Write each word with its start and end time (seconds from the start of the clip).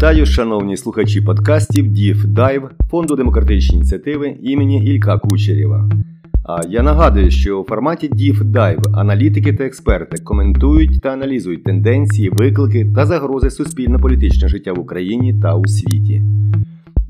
Вітаю, 0.00 0.26
шановні 0.26 0.76
слухачі 0.76 1.20
подкастів 1.20 1.88
Дів 1.88 2.26
Дайв 2.26 2.70
Фонду 2.90 3.16
демократичні 3.16 3.76
ініціативи 3.76 4.36
імені 4.42 4.84
Ілька 4.84 5.18
Кучерєва. 5.18 5.90
А 6.44 6.60
я 6.68 6.82
нагадую, 6.82 7.30
що 7.30 7.60
у 7.60 7.64
форматі 7.64 8.08
Дів 8.08 8.44
Дайв 8.44 8.78
аналітики 8.94 9.52
та 9.52 9.64
експерти 9.64 10.22
коментують 10.24 11.00
та 11.00 11.08
аналізують 11.08 11.64
тенденції, 11.64 12.30
виклики 12.30 12.92
та 12.94 13.06
загрози 13.06 13.50
суспільно-політичного 13.50 14.48
життя 14.48 14.72
в 14.72 14.80
Україні 14.80 15.34
та 15.42 15.54
у 15.54 15.66
світі. 15.66 16.22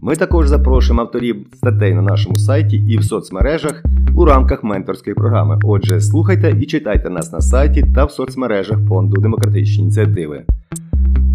Ми 0.00 0.16
також 0.16 0.48
запрошуємо 0.48 1.02
авторів 1.02 1.46
статей 1.54 1.95
на 1.95 2.02
нашому 2.02 2.36
сайті 2.36 2.77
і 2.77 2.98
в 2.98 3.04
соцмережах 3.04 3.84
у 4.16 4.25
рамках 4.25 4.64
менторської 4.64 5.14
програми. 5.14 5.59
Отже, 5.62 6.00
слухайте 6.00 6.57
і 6.61 6.66
читайте 6.66 7.10
нас 7.10 7.32
на 7.32 7.41
сайті 7.41 7.84
та 7.95 8.04
в 8.04 8.10
соцмережах 8.10 8.78
Фонду 8.88 9.20
демократичні 9.20 9.82
ініціативи. 9.82 10.45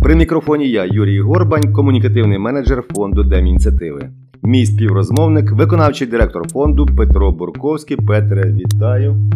При 0.06 0.16
мікрофоні 0.16 0.70
я, 0.70 0.86
Юрій 0.86 1.20
Горбань, 1.20 1.74
комунікативний 1.74 2.38
менеджер 2.38 2.84
фонду 2.96 3.24
Демініціативи. 3.24 4.10
Мій 4.44 4.66
співрозмовник, 4.66 5.52
виконавчий 5.52 6.08
директор 6.08 6.48
фонду 6.48 6.86
Петро 6.98 7.32
Бурковський. 7.32 7.98
Петре, 7.98 8.52
вітаю. 8.52 9.32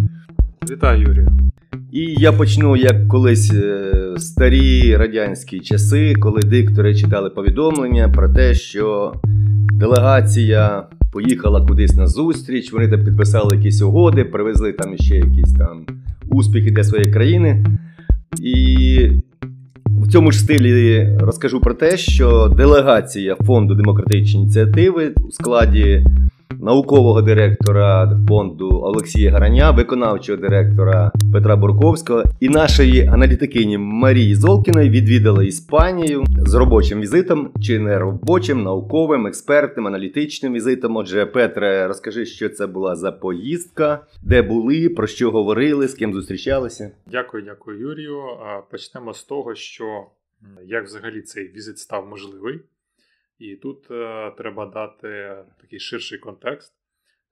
Вітаю, 0.71 1.01
Юрію. 1.01 1.29
І 1.91 2.01
я 2.01 2.31
почну 2.31 2.75
як 2.75 3.07
колись 3.07 3.53
е, 3.53 3.93
старі 4.17 4.95
радянські 4.95 5.59
часи, 5.59 6.15
коли 6.19 6.41
диктори 6.41 6.95
читали 6.95 7.29
повідомлення 7.29 8.09
про 8.09 8.29
те, 8.29 8.53
що 8.53 9.13
делегація 9.71 10.83
поїхала 11.11 11.67
кудись 11.67 11.95
на 11.95 12.07
зустріч, 12.07 12.73
вони 12.73 12.87
там 12.87 13.05
підписали 13.05 13.55
якісь 13.55 13.81
угоди, 13.81 14.23
привезли 14.25 14.73
там 14.73 14.97
ще 14.97 15.15
якісь 15.15 15.53
там 15.53 15.85
успіхи 16.29 16.71
для 16.71 16.83
своєї 16.83 17.13
країни. 17.13 17.65
І 18.43 19.11
в 19.99 20.11
цьому 20.11 20.31
ж 20.31 20.39
стилі 20.39 21.09
розкажу 21.19 21.59
про 21.59 21.73
те, 21.73 21.97
що 21.97 22.53
делегація 22.57 23.35
фонду 23.35 23.75
демократичні 23.75 24.41
ініціативи 24.41 25.13
у 25.27 25.31
складі 25.31 26.05
наукового 26.69 27.21
директора 27.21 28.19
фонду 28.27 28.69
Олексія 28.83 29.31
Гараня, 29.31 29.71
виконавчого 29.71 30.37
директора 30.37 31.11
Петра 31.33 31.55
Бурковського 31.55 32.23
і 32.39 32.49
нашої 32.49 33.07
аналітикині 33.07 33.77
Марії 33.77 34.35
Золкіної 34.35 34.89
відвідали 34.89 35.47
Іспанію 35.47 36.23
з 36.27 36.53
робочим 36.53 37.01
візитом 37.01 37.51
чи 37.61 37.79
не 37.79 37.99
робочим, 37.99 38.63
науковим, 38.63 39.27
експертним, 39.27 39.87
аналітичним 39.87 40.53
візитом. 40.53 40.95
Отже, 40.95 41.25
Петре, 41.25 41.87
розкажи, 41.87 42.25
що 42.25 42.49
це 42.49 42.67
була 42.67 42.95
за 42.95 43.11
поїздка, 43.11 44.05
де 44.23 44.41
були, 44.41 44.89
про 44.89 45.07
що 45.07 45.31
говорили, 45.31 45.87
з 45.87 45.93
ким 45.93 46.13
зустрічалися. 46.13 46.91
Дякую, 47.11 47.43
дякую, 47.43 47.79
Юрію. 47.79 48.21
Почнемо 48.71 49.13
з 49.13 49.23
того, 49.23 49.55
що 49.55 50.05
як 50.65 50.85
взагалі 50.85 51.21
цей 51.21 51.51
візит 51.55 51.77
став 51.79 52.07
можливий. 52.09 52.59
І 53.39 53.55
тут 53.55 53.91
е, 53.91 54.31
треба 54.37 54.65
дати 54.65 55.37
такий 55.61 55.79
ширший 55.79 56.19
контекст. 56.19 56.73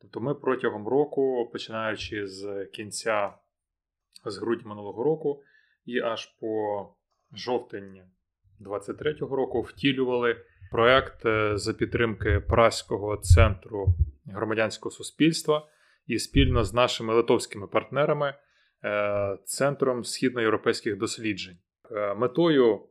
Тобто, 0.02 0.19
ми 0.19 0.36
протягом 0.36 0.88
року, 0.88 1.50
починаючи 1.52 2.27
з 2.27 2.66
кінця 2.66 3.33
з 4.25 4.38
грудня 4.38 4.69
минулого 4.69 5.03
року, 5.03 5.44
і 5.85 6.00
аж 6.00 6.25
по 6.25 6.83
жовтень 7.33 8.02
23-го 8.61 9.35
року 9.35 9.61
втілювали 9.61 10.38
проект 10.72 11.25
е, 11.25 11.58
за 11.58 11.73
підтримки 11.73 12.39
Праського 12.39 13.17
центру 13.17 13.88
громадянського 14.25 14.91
суспільства 14.91 15.67
і 16.05 16.19
спільно 16.19 16.63
з 16.63 16.73
нашими 16.73 17.13
литовськими 17.13 17.67
партнерами 17.67 18.33
е, 18.83 19.38
Центром 19.45 20.03
східноєвропейських 20.03 20.97
досліджень. 20.97 21.58
Е, 21.91 22.13
метою 22.16 22.81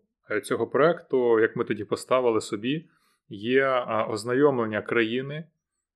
цього 0.42 0.66
проекту, 0.66 1.40
як 1.40 1.56
ми 1.56 1.64
тоді 1.64 1.84
поставили 1.84 2.40
собі, 2.40 2.88
є 3.28 3.68
ознайомлення 4.08 4.82
країни 4.82 5.44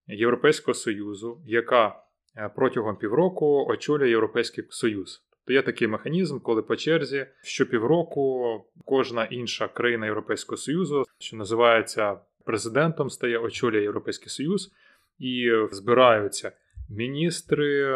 Європейського 0.07 0.75
Союзу, 0.75 1.41
яка 1.47 2.03
протягом 2.57 2.97
півроку 2.97 3.67
очолює 3.69 4.11
Європейський 4.11 4.65
Союз. 4.71 5.23
Тобто 5.31 5.53
є 5.53 5.63
такий 5.63 5.89
механізм, 5.89 6.39
коли 6.39 6.63
по 6.63 6.77
черзі 6.77 7.27
щопівроку 7.43 8.65
кожна 8.85 9.25
інша 9.25 9.69
країна 9.69 10.07
Європейського 10.07 10.57
Союзу, 10.57 11.05
що 11.19 11.37
називається 11.37 12.19
президентом, 12.45 13.11
стає 13.11 13.39
очолює 13.39 13.83
Європейський 13.83 14.29
Союз, 14.29 14.73
і 15.19 15.51
збираються 15.71 16.53
міністри, 16.89 17.95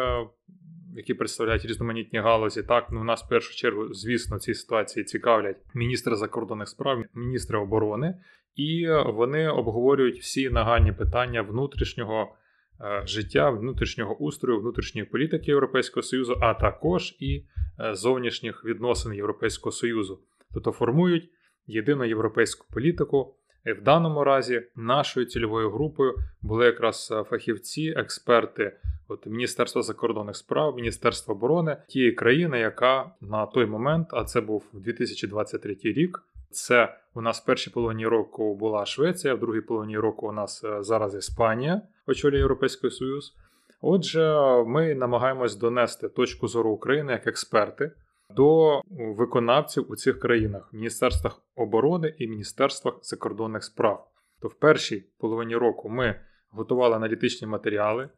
які 0.95 1.13
представляють 1.13 1.65
різноманітні 1.65 2.19
галузі. 2.19 2.63
Так, 2.63 2.87
ну 2.91 3.03
нас 3.03 3.23
в 3.23 3.29
першу 3.29 3.55
чергу, 3.55 3.93
звісно, 3.93 4.39
ці 4.39 4.53
ситуації 4.53 5.03
цікавлять 5.03 5.57
міністри 5.73 6.15
закордонних 6.15 6.69
справ, 6.69 7.03
міністри 7.13 7.59
оборони, 7.59 8.17
і 8.55 8.87
вони 9.05 9.49
обговорюють 9.49 10.19
всі 10.19 10.49
нагальні 10.49 10.91
питання 10.91 11.41
внутрішнього 11.41 12.35
е, 12.81 13.03
життя, 13.05 13.49
внутрішнього 13.49 14.17
устрою, 14.17 14.59
внутрішньої 14.59 15.05
політики 15.05 15.51
Європейського 15.51 16.01
Союзу, 16.01 16.37
а 16.41 16.53
також 16.53 17.15
і 17.19 17.43
е, 17.79 17.95
зовнішніх 17.95 18.65
відносин 18.65 19.13
Європейського 19.13 19.71
Союзу, 19.71 20.19
тобто 20.53 20.71
формують 20.71 21.29
єдину 21.67 22.05
європейську 22.05 22.65
політику. 22.73 23.35
В 23.73 23.81
даному 23.81 24.23
разі 24.23 24.63
нашою 24.75 25.25
цільовою 25.25 25.71
групою 25.71 26.15
були 26.41 26.65
якраз 26.65 27.09
е, 27.11 27.23
фахівці, 27.23 27.93
експерти 27.97 28.77
от 29.07 29.25
Міністерства 29.25 29.81
закордонних 29.81 30.35
справ, 30.35 30.75
Міністерства 30.75 31.33
оборони 31.33 31.77
тієї 31.87 32.11
країни, 32.11 32.59
яка 32.59 33.11
на 33.21 33.45
той 33.45 33.65
момент, 33.65 34.07
а 34.11 34.23
це 34.23 34.41
був 34.41 34.63
2023 34.73 35.77
рік, 35.83 36.23
це 36.51 36.97
у 37.13 37.21
нас 37.21 37.41
в 37.41 37.45
першій 37.45 37.69
половині 37.69 38.07
року 38.07 38.55
була 38.55 38.85
Швеція, 38.85 39.33
в 39.33 39.39
другій 39.39 39.61
половині 39.61 39.97
року 39.97 40.27
у 40.27 40.31
нас 40.31 40.63
е, 40.63 40.83
зараз 40.83 41.15
Іспанія, 41.15 41.81
очолює 42.07 42.39
Європейський 42.39 42.91
Союз. 42.91 43.33
Отже, 43.81 44.35
ми 44.67 44.95
намагаємось 44.95 45.55
донести 45.55 46.09
точку 46.09 46.47
зору 46.47 46.71
України 46.71 47.11
як 47.11 47.27
експерти 47.27 47.91
до 48.35 48.81
виконавців 48.89 49.91
у 49.91 49.95
цих 49.95 50.19
країнах 50.19 50.69
Міністерствах 50.73 51.41
оборони 51.55 52.15
і 52.17 52.27
Міністерствах 52.27 52.95
закордонних 53.01 53.63
справ. 53.63 54.07
То 54.41 54.47
в 54.47 54.53
першій 54.53 55.05
половині 55.19 55.55
року 55.55 55.89
ми 55.89 56.19
готували 56.49 56.95
аналітичні 56.95 57.47
матеріали. 57.47 58.09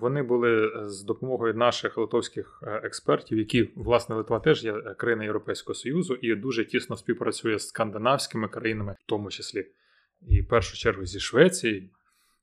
Вони 0.00 0.22
були 0.22 0.66
е, 0.66 0.88
з 0.88 1.02
допомогою 1.02 1.54
наших 1.54 1.98
литовських 1.98 2.62
е, 2.62 2.80
експертів, 2.84 3.38
які, 3.38 3.70
власне, 3.76 4.14
Литва 4.14 4.40
теж 4.40 4.64
є 4.64 4.72
е, 4.72 4.94
країна 4.94 5.24
Європейського 5.24 5.74
Союзу 5.74 6.14
і 6.14 6.34
дуже 6.34 6.64
тісно 6.64 6.96
співпрацює 6.96 7.58
з 7.58 7.68
скандинавськими 7.68 8.48
країнами, 8.48 8.96
в 9.00 9.06
тому 9.06 9.30
числі 9.30 9.66
і 10.28 10.40
в 10.40 10.48
першу 10.48 10.76
чергу 10.76 11.06
зі 11.06 11.20
Швецією. 11.20 11.90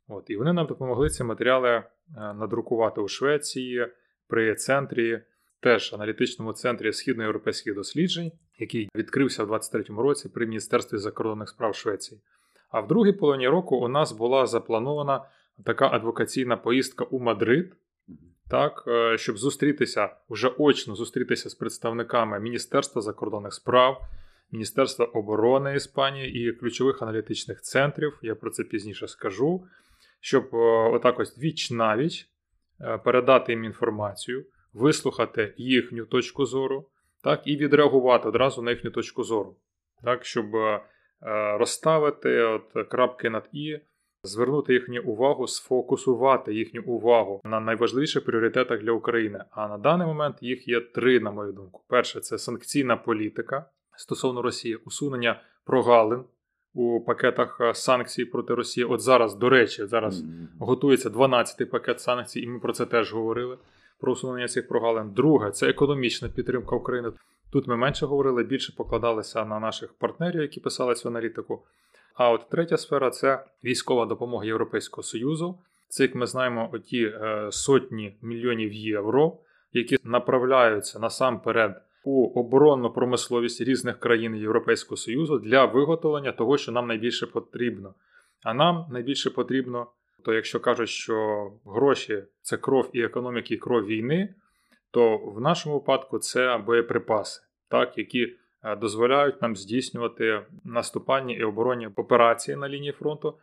От, 0.07 0.29
І 0.29 0.37
вони 0.37 0.53
нам 0.53 0.67
допомогли 0.67 1.09
ці 1.09 1.23
матеріали 1.23 1.83
надрукувати 2.17 3.01
у 3.01 3.07
Швеції 3.07 3.87
при 4.27 4.55
центрі, 4.55 5.21
теж 5.59 5.93
аналітичному 5.93 6.53
центрі 6.53 6.93
східноєвропейських 6.93 7.75
досліджень, 7.75 8.31
який 8.59 8.89
відкрився 8.95 9.43
в 9.43 9.51
23-му 9.51 10.01
році 10.01 10.29
при 10.29 10.45
Міністерстві 10.45 10.97
закордонних 10.97 11.49
справ 11.49 11.75
Швеції. 11.75 12.21
А 12.69 12.79
в 12.79 12.87
другій 12.87 13.11
половині 13.11 13.47
року 13.47 13.75
у 13.75 13.87
нас 13.87 14.11
була 14.11 14.45
запланована 14.45 15.25
така 15.65 15.89
адвокаційна 15.89 16.57
поїздка 16.57 17.05
у 17.05 17.19
Мадрид, 17.19 17.75
так, 18.49 18.83
е, 18.87 19.17
щоб 19.17 19.37
зустрітися 19.37 20.09
вже 20.29 20.47
очно 20.57 20.95
зустрітися 20.95 21.49
з 21.49 21.55
представниками 21.55 22.39
Міністерства 22.39 23.01
закордонних 23.01 23.53
справ, 23.53 24.01
Міністерства 24.51 25.05
оборони 25.05 25.75
Іспанії 25.75 26.49
і 26.49 26.51
ключових 26.51 27.01
аналітичних 27.01 27.61
центрів. 27.61 28.19
Я 28.21 28.35
про 28.35 28.49
це 28.49 28.63
пізніше 28.63 29.07
скажу. 29.07 29.63
Щоб 30.21 30.49
е, 30.53 30.57
отак 30.93 31.19
ось 31.19 31.37
віч 31.37 31.71
навіч 31.71 32.29
е, 32.81 32.97
передати 32.97 33.51
їм 33.51 33.63
інформацію, 33.63 34.45
вислухати 34.79 35.53
їхню 35.57 36.05
точку 36.05 36.45
зору, 36.45 36.85
так, 37.23 37.41
і 37.45 37.57
відреагувати 37.57 38.27
одразу 38.27 38.61
на 38.61 38.71
їхню 38.71 38.91
точку 38.91 39.23
зору, 39.23 39.55
так, 40.03 40.25
щоб 40.25 40.45
розставити 41.59 42.41
от 42.41 42.89
крапки 42.89 43.29
над 43.29 43.49
І 43.51 43.79
звернути 44.23 44.73
їхню 44.73 45.03
увагу, 45.03 45.47
сфокусувати 45.47 46.53
їхню 46.53 46.81
увагу 46.81 47.41
на 47.43 47.59
найважливіших 47.59 48.25
пріоритетах 48.25 48.81
для 48.81 48.91
України. 48.91 49.43
А 49.51 49.67
на 49.67 49.77
даний 49.77 50.07
момент 50.07 50.35
їх 50.41 50.67
є 50.67 50.81
три, 50.81 51.19
на 51.19 51.31
мою 51.31 51.51
думку: 51.51 51.83
перше 51.87 52.19
це 52.19 52.37
санкційна 52.37 52.97
політика 52.97 53.65
стосовно 53.97 54.41
Росії, 54.41 54.75
усунення 54.75 55.41
прогалин. 55.65 56.23
У 56.73 57.01
пакетах 57.01 57.57
е, 57.61 57.73
санкцій 57.73 58.25
проти 58.25 58.53
Росії. 58.53 58.85
От 58.85 59.01
зараз, 59.01 59.35
до 59.35 59.49
речі, 59.49 59.85
зараз 59.85 60.23
mm-hmm. 60.23 60.47
готується 60.59 61.09
12-й 61.09 61.65
пакет 61.65 61.99
санкцій, 61.99 62.39
і 62.39 62.47
ми 62.47 62.59
про 62.59 62.73
це 62.73 62.85
теж 62.85 63.13
говорили. 63.13 63.57
Про 63.99 64.11
усунення 64.11 64.47
цих 64.47 64.67
прогалин. 64.67 65.11
Друге, 65.11 65.51
це 65.51 65.69
економічна 65.69 66.29
підтримка 66.29 66.75
України. 66.75 67.11
Тут 67.51 67.67
ми 67.67 67.77
менше 67.77 68.05
говорили, 68.05 68.43
більше 68.43 68.73
покладалися 68.77 69.45
на 69.45 69.59
наших 69.59 69.93
партнерів, 69.93 70.41
які 70.41 70.59
писали 70.59 70.95
цю 70.95 71.09
аналітику. 71.09 71.63
А 72.13 72.31
от 72.31 72.49
третя 72.49 72.77
сфера 72.77 73.09
це 73.09 73.45
військова 73.63 74.05
допомога 74.05 74.45
Європейського 74.45 75.03
Союзу. 75.03 75.59
Це, 75.87 76.03
як 76.03 76.15
ми 76.15 76.27
знаємо, 76.27 76.69
оті 76.73 77.03
е, 77.03 77.47
сотні 77.51 78.17
мільйонів 78.21 78.73
євро, 78.73 79.37
які 79.73 79.97
направляються 80.03 80.99
насамперед 80.99 81.81
у 82.03 82.39
оборонну 82.39 82.89
промисловість 82.93 83.61
різних 83.61 83.99
країн 83.99 84.35
Європейського 84.35 84.97
Союзу 84.97 85.39
для 85.39 85.65
виготовлення 85.65 86.31
того, 86.31 86.57
що 86.57 86.71
нам 86.71 86.87
найбільше 86.87 87.27
потрібно. 87.27 87.93
А 88.43 88.53
нам 88.53 88.85
найбільше 88.91 89.29
потрібно, 89.29 89.87
то 90.23 90.33
якщо 90.33 90.59
кажуть, 90.59 90.89
що 90.89 91.51
гроші 91.65 92.23
це 92.41 92.57
кров 92.57 92.89
і 92.93 93.01
економіки, 93.01 93.53
і 93.53 93.57
кров 93.57 93.85
війни, 93.85 94.35
то 94.91 95.17
в 95.17 95.41
нашому 95.41 95.75
випадку 95.75 96.19
це 96.19 96.57
боєприпаси, 96.57 97.41
так, 97.67 97.97
які 97.97 98.35
е, 98.63 98.75
дозволяють 98.75 99.41
нам 99.41 99.55
здійснювати 99.55 100.41
наступальні 100.63 101.33
і 101.33 101.43
оборонні 101.43 101.87
операції 101.87 102.57
на 102.57 102.69
лінії 102.69 102.91
фронту, 102.91 103.37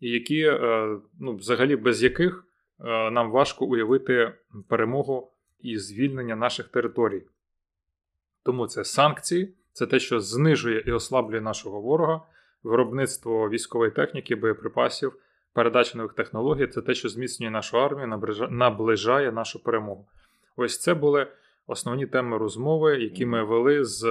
і 0.00 0.10
які, 0.10 0.40
е, 0.40 0.96
ну, 1.20 1.36
взагалі, 1.36 1.76
без 1.76 2.02
яких 2.02 2.44
е, 2.80 3.10
нам 3.10 3.30
важко 3.30 3.64
уявити 3.64 4.32
перемогу 4.68 5.32
і 5.60 5.78
звільнення 5.78 6.36
наших 6.36 6.68
територій. 6.68 7.22
Тому 8.44 8.66
це 8.66 8.84
санкції, 8.84 9.54
це 9.72 9.86
те, 9.86 9.98
що 9.98 10.20
знижує 10.20 10.82
і 10.86 10.92
ослаблює 10.92 11.40
нашого 11.40 11.80
ворога, 11.80 12.20
виробництво 12.62 13.48
військової 13.48 13.90
техніки, 13.90 14.36
боєприпасів, 14.36 15.12
передача 15.54 15.98
нових 15.98 16.12
технологій 16.12 16.66
це 16.66 16.82
те, 16.82 16.94
що 16.94 17.08
зміцнює 17.08 17.50
нашу 17.50 17.80
армію, 17.80 18.20
наближає 18.50 19.32
нашу 19.32 19.62
перемогу. 19.62 20.06
Ось 20.56 20.78
це 20.78 20.94
були 20.94 21.26
основні 21.66 22.06
теми 22.06 22.38
розмови, 22.38 22.98
які 22.98 23.26
ми 23.26 23.44
вели 23.44 23.84
з 23.84 24.04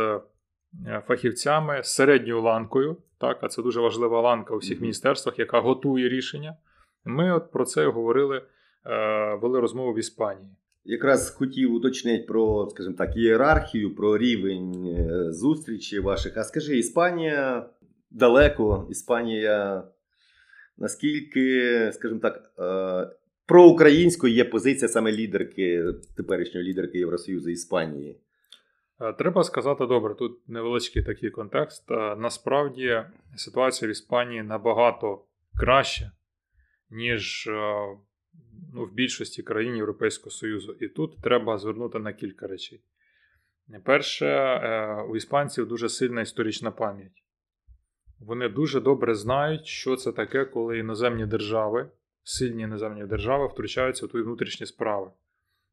е, 0.87 1.03
фахівцями 1.07 1.83
з 1.83 1.93
середньою 1.93 2.41
ланкою. 2.41 2.97
Так, 3.17 3.37
а 3.41 3.47
це 3.47 3.61
дуже 3.61 3.81
важлива 3.81 4.21
ланка 4.21 4.53
у 4.53 4.57
всіх 4.57 4.81
міністерствах, 4.81 5.39
яка 5.39 5.59
готує 5.59 6.09
рішення. 6.09 6.55
Ми 7.05 7.33
от 7.33 7.51
про 7.51 7.65
це 7.65 7.87
говорили, 7.87 8.41
е, 8.85 9.35
вели 9.35 9.59
розмову 9.59 9.93
в 9.93 9.99
Іспанії. 9.99 10.49
Якраз 10.85 11.29
хотів 11.29 11.73
уточнити 11.73 12.25
про, 12.27 12.67
скажімо 12.69 12.95
так, 12.97 13.17
ієрархію, 13.17 13.95
про 13.95 14.17
рівень 14.17 14.85
е, 14.85 15.31
зустрічі 15.31 15.99
ваших. 15.99 16.37
А 16.37 16.43
скажи, 16.43 16.77
Іспанія 16.77 17.69
далеко, 18.11 18.87
Іспанія 18.89 19.83
наскільки, 20.81 21.89
скажімо 21.93 22.19
так, 22.19 22.51
проукраїнською 23.45 24.33
є 24.33 24.45
позиція 24.45 24.89
саме 24.89 25.11
лідерки, 25.11 25.85
теперішньої 26.17 26.67
лідерки 26.67 26.97
Євросоюзу 26.97 27.49
Іспанії? 27.49 28.17
Е, 29.01 29.13
треба 29.13 29.43
сказати 29.43 29.85
добре, 29.85 30.15
тут 30.15 30.49
невеличкий 30.49 31.03
такий 31.03 31.29
контекст. 31.29 31.91
Е, 31.91 32.15
насправді 32.15 33.03
ситуація 33.35 33.89
в 33.89 33.91
Іспанії 33.91 34.43
набагато 34.43 35.25
краща, 35.59 36.11
ніж 36.89 37.47
е, 37.47 37.51
ну, 38.73 38.85
в 38.85 38.93
більшості 38.93 39.43
країн 39.43 39.75
Європейського 39.75 40.31
Союзу. 40.31 40.75
І 40.79 40.87
тут 40.87 41.21
треба 41.21 41.57
звернути 41.57 41.99
на 41.99 42.13
кілька 42.13 42.47
речей. 42.47 42.81
Перше, 43.83 44.55
у 45.09 45.15
іспанців 45.15 45.67
дуже 45.67 45.89
сильна 45.89 46.21
історична 46.21 46.71
пам'ять. 46.71 47.23
Вони 48.25 48.49
дуже 48.49 48.81
добре 48.81 49.15
знають, 49.15 49.65
що 49.65 49.95
це 49.95 50.11
таке, 50.11 50.45
коли 50.45 50.77
іноземні 50.77 51.25
держави 51.25 51.89
сильні 52.23 52.63
іноземні 52.63 53.05
держави 53.05 53.47
втручаються 53.47 54.05
в 54.05 54.09
твої 54.09 54.25
внутрішні 54.25 54.65
справи. 54.65 55.11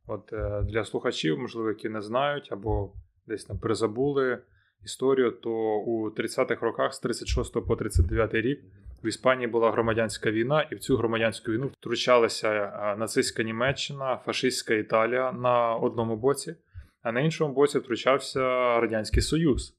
От 0.07 0.33
е, 0.33 0.63
Для 0.63 0.85
слухачів, 0.85 1.39
можливо, 1.39 1.69
які 1.69 1.89
не 1.89 2.03
знають 2.03 2.49
або 2.53 2.93
десь 3.27 3.45
там 3.45 3.59
призабули 3.59 4.39
історію, 4.85 5.31
то 5.31 5.51
у 5.79 6.11
30-х 6.11 6.67
роках 6.67 6.95
з 6.95 7.01
36 7.01 7.53
по 7.53 7.77
39 7.77 8.35
рік 8.35 8.61
в 9.05 9.07
Іспанії 9.07 9.47
була 9.47 9.71
громадянська 9.71 10.31
війна, 10.31 10.69
і 10.73 10.75
в 10.75 10.79
цю 10.79 10.97
громадянську 10.97 11.53
війну 11.53 11.67
втручалася 11.67 12.51
е, 12.51 12.97
нацистська 12.97 13.43
Німеччина, 13.43 14.17
фашистська 14.25 14.75
Італія 14.75 15.33
на 15.33 15.75
одному 15.75 16.17
боці, 16.17 16.57
а 17.03 17.13
на 17.13 17.21
іншому 17.21 17.55
боці 17.55 17.79
втручався 17.79 18.41
Радянський 18.81 19.23
Союз. 19.23 19.75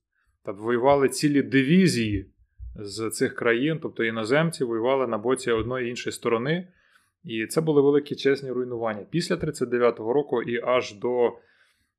Тобто 0.45 0.63
воювали 0.63 1.09
цілі 1.09 1.41
дивізії 1.41 2.31
з 2.75 3.09
цих 3.09 3.35
країн, 3.35 3.79
тобто 3.81 4.03
іноземці, 4.03 4.63
воювали 4.63 5.07
на 5.07 5.17
боці 5.17 5.51
одної 5.51 5.89
іншої 5.89 6.13
сторони. 6.13 6.67
І 7.23 7.45
це 7.47 7.61
були 7.61 7.81
великі 7.81 8.15
чесні 8.15 8.51
руйнування. 8.51 9.05
Після 9.09 9.35
39-го 9.35 10.13
року 10.13 10.41
і 10.41 10.61
аж 10.63 10.93
до 10.93 11.31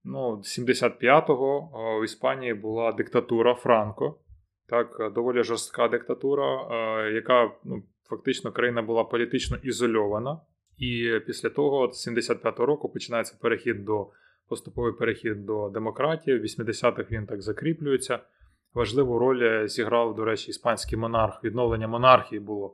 ну, 0.04 0.36
75-го 0.36 1.70
в 2.00 2.04
Іспанії 2.04 2.54
була 2.54 2.92
диктатура 2.92 3.54
Франко. 3.54 4.18
Так, 4.68 5.12
доволі 5.14 5.42
жорстка 5.42 5.88
диктатура, 5.88 6.44
яка 7.08 7.50
ну, 7.64 7.82
фактично 8.08 8.52
країна 8.52 8.82
була 8.82 9.04
політично 9.04 9.56
ізольована. 9.62 10.40
І 10.78 11.20
після 11.26 11.48
того, 11.48 11.92
з 11.92 12.08
75-го 12.08 12.66
року, 12.66 12.88
починається 12.88 13.38
перехід 13.40 13.84
до 13.84 14.08
поступовий 14.48 14.92
перехід 14.92 15.46
до 15.46 15.68
демократії. 15.68 16.38
В 16.38 16.42
80-х 16.42 17.10
він 17.10 17.26
так 17.26 17.42
закріплюється. 17.42 18.18
Важливу 18.74 19.18
роль 19.18 19.42
е, 19.42 19.68
зіграв, 19.68 20.14
до 20.14 20.24
речі, 20.24 20.50
іспанський 20.50 20.98
монарх. 20.98 21.44
Відновлення 21.44 21.88
монархії 21.88 22.40
було 22.40 22.66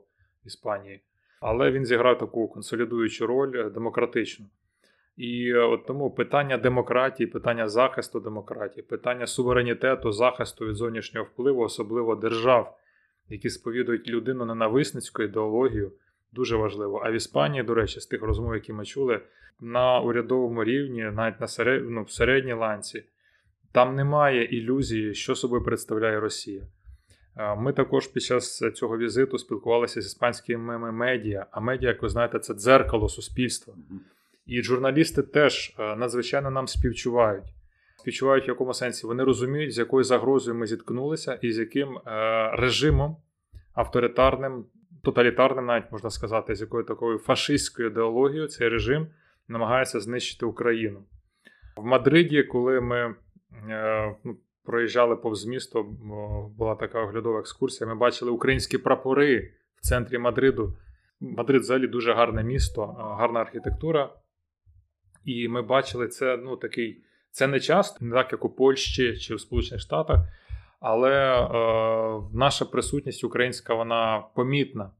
в 0.43 0.47
Іспанії. 0.47 1.01
Але 1.41 1.71
він 1.71 1.85
зіграв 1.85 2.17
таку 2.17 2.47
консолідуючу 2.47 3.27
роль 3.27 3.55
е, 3.55 3.69
демократичну. 3.69 4.45
І 5.17 5.49
е, 5.49 5.59
от 5.59 5.85
тому 5.85 6.11
питання 6.11 6.57
демократії, 6.57 7.27
питання 7.27 7.67
захисту 7.67 8.19
демократії, 8.19 8.83
питання 8.83 9.27
суверенітету, 9.27 10.11
захисту 10.11 10.65
від 10.65 10.75
зовнішнього 10.75 11.27
впливу, 11.33 11.61
особливо 11.61 12.15
держав, 12.15 12.77
які 13.29 13.49
сповідують 13.49 14.07
людину 14.07 14.45
ненависницьку 14.45 15.23
ідеологію, 15.23 15.91
дуже 16.31 16.55
важливо. 16.55 17.01
А 17.05 17.11
в 17.11 17.13
Іспанії, 17.13 17.63
до 17.63 17.73
речі, 17.73 17.99
з 17.99 18.05
тих 18.05 18.21
розмов, 18.21 18.53
які 18.53 18.73
ми 18.73 18.85
чули, 18.85 19.21
на 19.59 19.99
урядовому 19.99 20.63
рівні, 20.63 21.03
навіть 21.03 21.39
на 21.39 21.47
серед... 21.47 21.89
ну, 21.89 22.03
в 22.03 22.11
середній 22.11 22.53
ланці. 22.53 23.03
Там 23.77 23.95
немає 23.95 24.45
ілюзії, 24.45 25.13
що 25.13 25.35
собою 25.35 25.63
представляє 25.63 26.19
Росія. 26.19 26.61
Ми 27.57 27.73
також 27.73 28.07
під 28.07 28.23
час 28.23 28.63
цього 28.75 28.97
візиту 28.97 29.37
спілкувалися 29.37 30.01
з 30.01 30.05
іспанськими 30.05 30.91
медіа, 30.91 31.45
а 31.51 31.59
медіа, 31.59 31.89
як 31.89 32.01
ви 32.01 32.09
знаєте, 32.09 32.39
це 32.39 32.53
дзеркало 32.53 33.09
суспільства. 33.09 33.73
І 34.45 34.61
журналісти 34.61 35.23
теж 35.23 35.75
надзвичайно 35.77 36.51
нам 36.51 36.67
співчувають. 36.67 37.53
Співчувають 37.99 38.47
в 38.47 38.49
якому 38.49 38.73
сенсі 38.73 39.07
вони 39.07 39.23
розуміють, 39.23 39.73
з 39.73 39.77
якою 39.77 40.03
загрозою 40.03 40.57
ми 40.57 40.67
зіткнулися, 40.67 41.39
і 41.41 41.51
з 41.51 41.57
яким 41.57 41.99
режимом 42.51 43.17
авторитарним, 43.73 44.65
тоталітарним, 45.03 45.65
навіть 45.65 45.91
можна 45.91 46.09
сказати, 46.09 46.55
з 46.55 46.61
якою 46.61 46.83
такою 46.83 47.17
фашистською 47.17 47.89
ідеологією 47.89 48.47
цей 48.47 48.69
режим 48.69 49.07
намагається 49.47 49.99
знищити 49.99 50.45
Україну. 50.45 51.03
В 51.75 51.85
Мадриді, 51.85 52.43
коли 52.43 52.81
ми 52.81 52.97
Е, 53.05 53.26
проїжджали 54.63 55.15
повз 55.15 55.45
місто, 55.45 55.83
була 56.57 56.75
така 56.75 57.01
оглядова 57.03 57.39
екскурсія. 57.39 57.87
Ми 57.87 57.95
бачили 57.95 58.31
українські 58.31 58.77
прапори 58.77 59.53
в 59.75 59.81
центрі 59.81 60.17
Мадриду. 60.17 60.77
Мадрид 61.19 61.61
взагалі 61.61 61.87
дуже 61.87 62.13
гарне 62.13 62.43
місто, 62.43 62.97
е, 62.99 63.03
гарна 63.19 63.39
архітектура. 63.39 64.13
І 65.25 65.47
ми 65.47 65.61
бачили 65.61 66.07
це 66.07 66.37
ну, 66.37 66.57
такий. 66.57 67.03
Це 67.31 67.47
не 67.47 67.59
часто, 67.59 68.05
не 68.05 68.15
так 68.15 68.31
як 68.31 68.45
у 68.45 68.49
Польщі 68.49 69.17
чи 69.17 69.35
в 69.35 69.39
Сполучених 69.39 69.81
Штатах, 69.81 70.19
але 70.79 71.11
е, 71.11 72.29
наша 72.33 72.65
присутність 72.65 73.23
українська 73.23 73.73
вона 73.73 74.23
помітна 74.35 74.91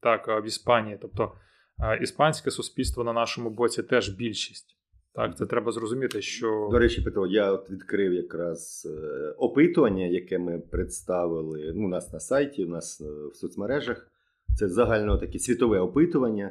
так, 0.00 0.42
в 0.42 0.46
Іспанії. 0.46 0.98
Тобто 1.02 1.32
е, 1.80 1.98
іспанське 2.02 2.50
суспільство 2.50 3.04
на 3.04 3.12
нашому 3.12 3.50
боці 3.50 3.82
теж 3.82 4.08
більшість. 4.08 4.77
Так, 5.14 5.38
це 5.38 5.46
треба 5.46 5.72
зрозуміти, 5.72 6.22
що. 6.22 6.68
До 6.72 6.78
речі, 6.78 7.02
Петро, 7.02 7.26
я 7.26 7.52
от 7.52 7.70
відкрив 7.70 8.12
якраз 8.12 8.88
е, 8.90 9.30
опитування, 9.38 10.06
яке 10.06 10.38
ми 10.38 10.58
представили 10.58 11.72
ну, 11.76 11.84
у 11.84 11.88
нас 11.88 12.12
на 12.12 12.20
сайті, 12.20 12.64
у 12.64 12.68
нас 12.68 13.00
е, 13.00 13.04
в 13.32 13.36
соцмережах. 13.36 14.10
Це 14.58 14.68
загально 14.68 15.18
таке 15.18 15.38
світове 15.38 15.80
опитування 15.80 16.50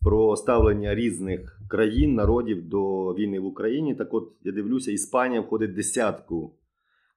про 0.00 0.36
ставлення 0.36 0.94
різних 0.94 1.60
країн, 1.68 2.14
народів 2.14 2.68
до 2.68 3.14
війни 3.14 3.40
в 3.40 3.44
Україні. 3.44 3.94
Так 3.94 4.14
от 4.14 4.32
я 4.42 4.52
дивлюся, 4.52 4.92
Іспанія 4.92 5.40
входить 5.40 5.74
десятку 5.74 6.54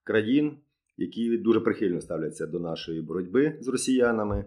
країн, 0.04 0.58
які 0.98 1.38
дуже 1.38 1.60
прихильно 1.60 2.02
ставляться 2.02 2.48
до 2.48 2.60
нашої 2.60 3.02
боротьби 3.02 3.58
з 3.62 3.68
росіянами. 3.68 4.46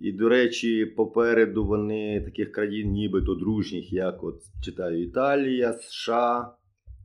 І, 0.00 0.12
до 0.12 0.28
речі, 0.28 0.86
попереду 0.86 1.64
вони 1.64 2.20
таких 2.20 2.52
країн, 2.52 2.90
нібито 2.90 3.34
дружніх, 3.34 3.92
як 3.92 4.24
от 4.24 4.34
читаю 4.64 5.02
Італія, 5.02 5.72
США, 5.72 6.50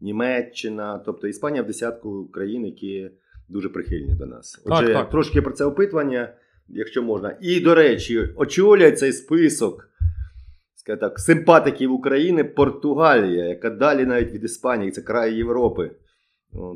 Німеччина, 0.01 1.01
тобто 1.05 1.27
Іспанія 1.27 1.63
в 1.63 1.67
десятку 1.67 2.27
країн, 2.27 2.65
які 2.65 3.09
дуже 3.49 3.69
прихильні 3.69 4.15
до 4.15 4.25
нас. 4.25 4.61
Отже, 4.65 4.83
так, 4.85 4.93
так. 4.93 5.09
трошки 5.09 5.41
про 5.41 5.53
це 5.53 5.65
опитування, 5.65 6.33
якщо 6.67 7.03
можна. 7.03 7.37
І, 7.41 7.59
до 7.59 7.75
речі, 7.75 8.29
очолює 8.35 8.91
цей 8.91 9.11
список 9.13 9.89
так, 10.85 11.19
симпатиків 11.19 11.91
України 11.91 12.43
Португалія, 12.43 13.45
яка 13.45 13.69
далі 13.69 14.05
навіть 14.05 14.31
від 14.31 14.43
Іспанії, 14.43 14.91
це 14.91 15.01
край 15.01 15.35
Європи. 15.35 15.91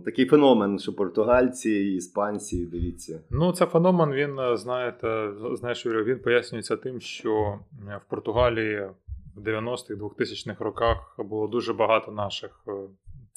Такий 0.05 0.25
феномен, 0.25 0.79
що 0.79 0.93
португальці, 0.93 1.71
іспанці, 1.71 2.65
дивіться. 2.65 3.21
Ну, 3.29 3.53
це 3.53 3.65
феномен, 3.65 4.11
він, 4.11 4.39
е, 4.39 4.57
знаєте, 4.57 5.31
знаєш, 5.53 5.85
він 5.85 6.19
пояснюється 6.19 6.77
тим, 6.77 7.01
що 7.01 7.59
е, 7.89 7.99
в 8.05 8.09
Португалії 8.09 8.89
в 9.35 9.41
90-х 9.41 9.93
2000-х 9.93 10.63
роках 10.63 11.15
було 11.17 11.47
дуже 11.47 11.73
багато 11.73 12.11
наших 12.11 12.63
е, 12.67 12.71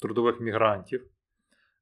трудових 0.01 0.41
мігрантів. 0.41 1.03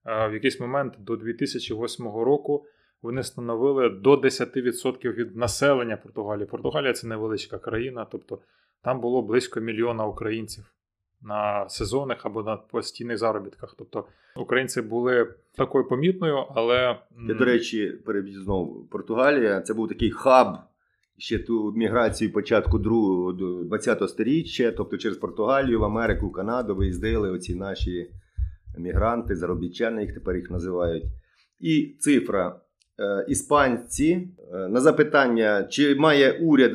в 0.05 0.33
якийсь 0.33 0.59
момент 0.59 0.93
до 0.99 1.15
2008 1.15 2.05
року 2.05 2.65
вони 3.01 3.23
становили 3.23 3.89
до 3.89 4.15
10% 4.15 5.13
від 5.13 5.35
населення 5.35 5.97
Португалії. 5.97 6.45
Португалія 6.45 6.93
це 6.93 7.07
невеличка 7.07 7.59
країна, 7.59 8.07
тобто 8.11 8.39
там 8.83 9.01
було 9.01 9.21
близько 9.21 9.59
мільйона 9.59 10.05
українців 10.05 10.73
на 11.21 11.69
сезонних 11.69 12.25
або 12.25 12.43
на 12.43 12.57
постійних 12.57 13.17
заробітках. 13.17 13.75
Тобто 13.77 14.05
українці 14.35 14.81
були 14.81 15.33
такою 15.57 15.87
помітною, 15.87 16.45
але 16.55 16.99
Я, 17.27 17.33
до 17.33 17.45
речі, 17.45 17.87
переб'ю 18.05 18.41
знову 18.41 18.87
Португалія. 18.91 19.61
Це 19.61 19.73
був 19.73 19.87
такий 19.87 20.11
хаб 20.11 20.57
ще 21.17 21.39
ту 21.39 21.71
міграцію 21.71 22.33
початку 22.33 22.79
другого 22.79 23.31
20-го 23.63 24.07
сторіччя, 24.07 24.71
тобто 24.71 24.97
через 24.97 25.17
Португалію, 25.17 25.79
в 25.79 25.83
Америку, 25.83 26.31
Канаду 26.31 26.75
виїздили 26.75 27.31
оці 27.31 27.55
наші 27.55 28.11
мігранти, 28.77 29.35
заробітчани, 29.35 30.01
їх 30.01 30.13
тепер 30.13 30.35
їх 30.35 30.51
називають. 30.51 31.03
І 31.59 31.95
цифра. 31.99 32.61
Е, 32.99 33.25
Іспанці 33.27 34.27
е, 34.53 34.67
на 34.67 34.79
запитання, 34.79 35.63
чи 35.63 35.95
має 35.95 36.31
уряд 36.31 36.71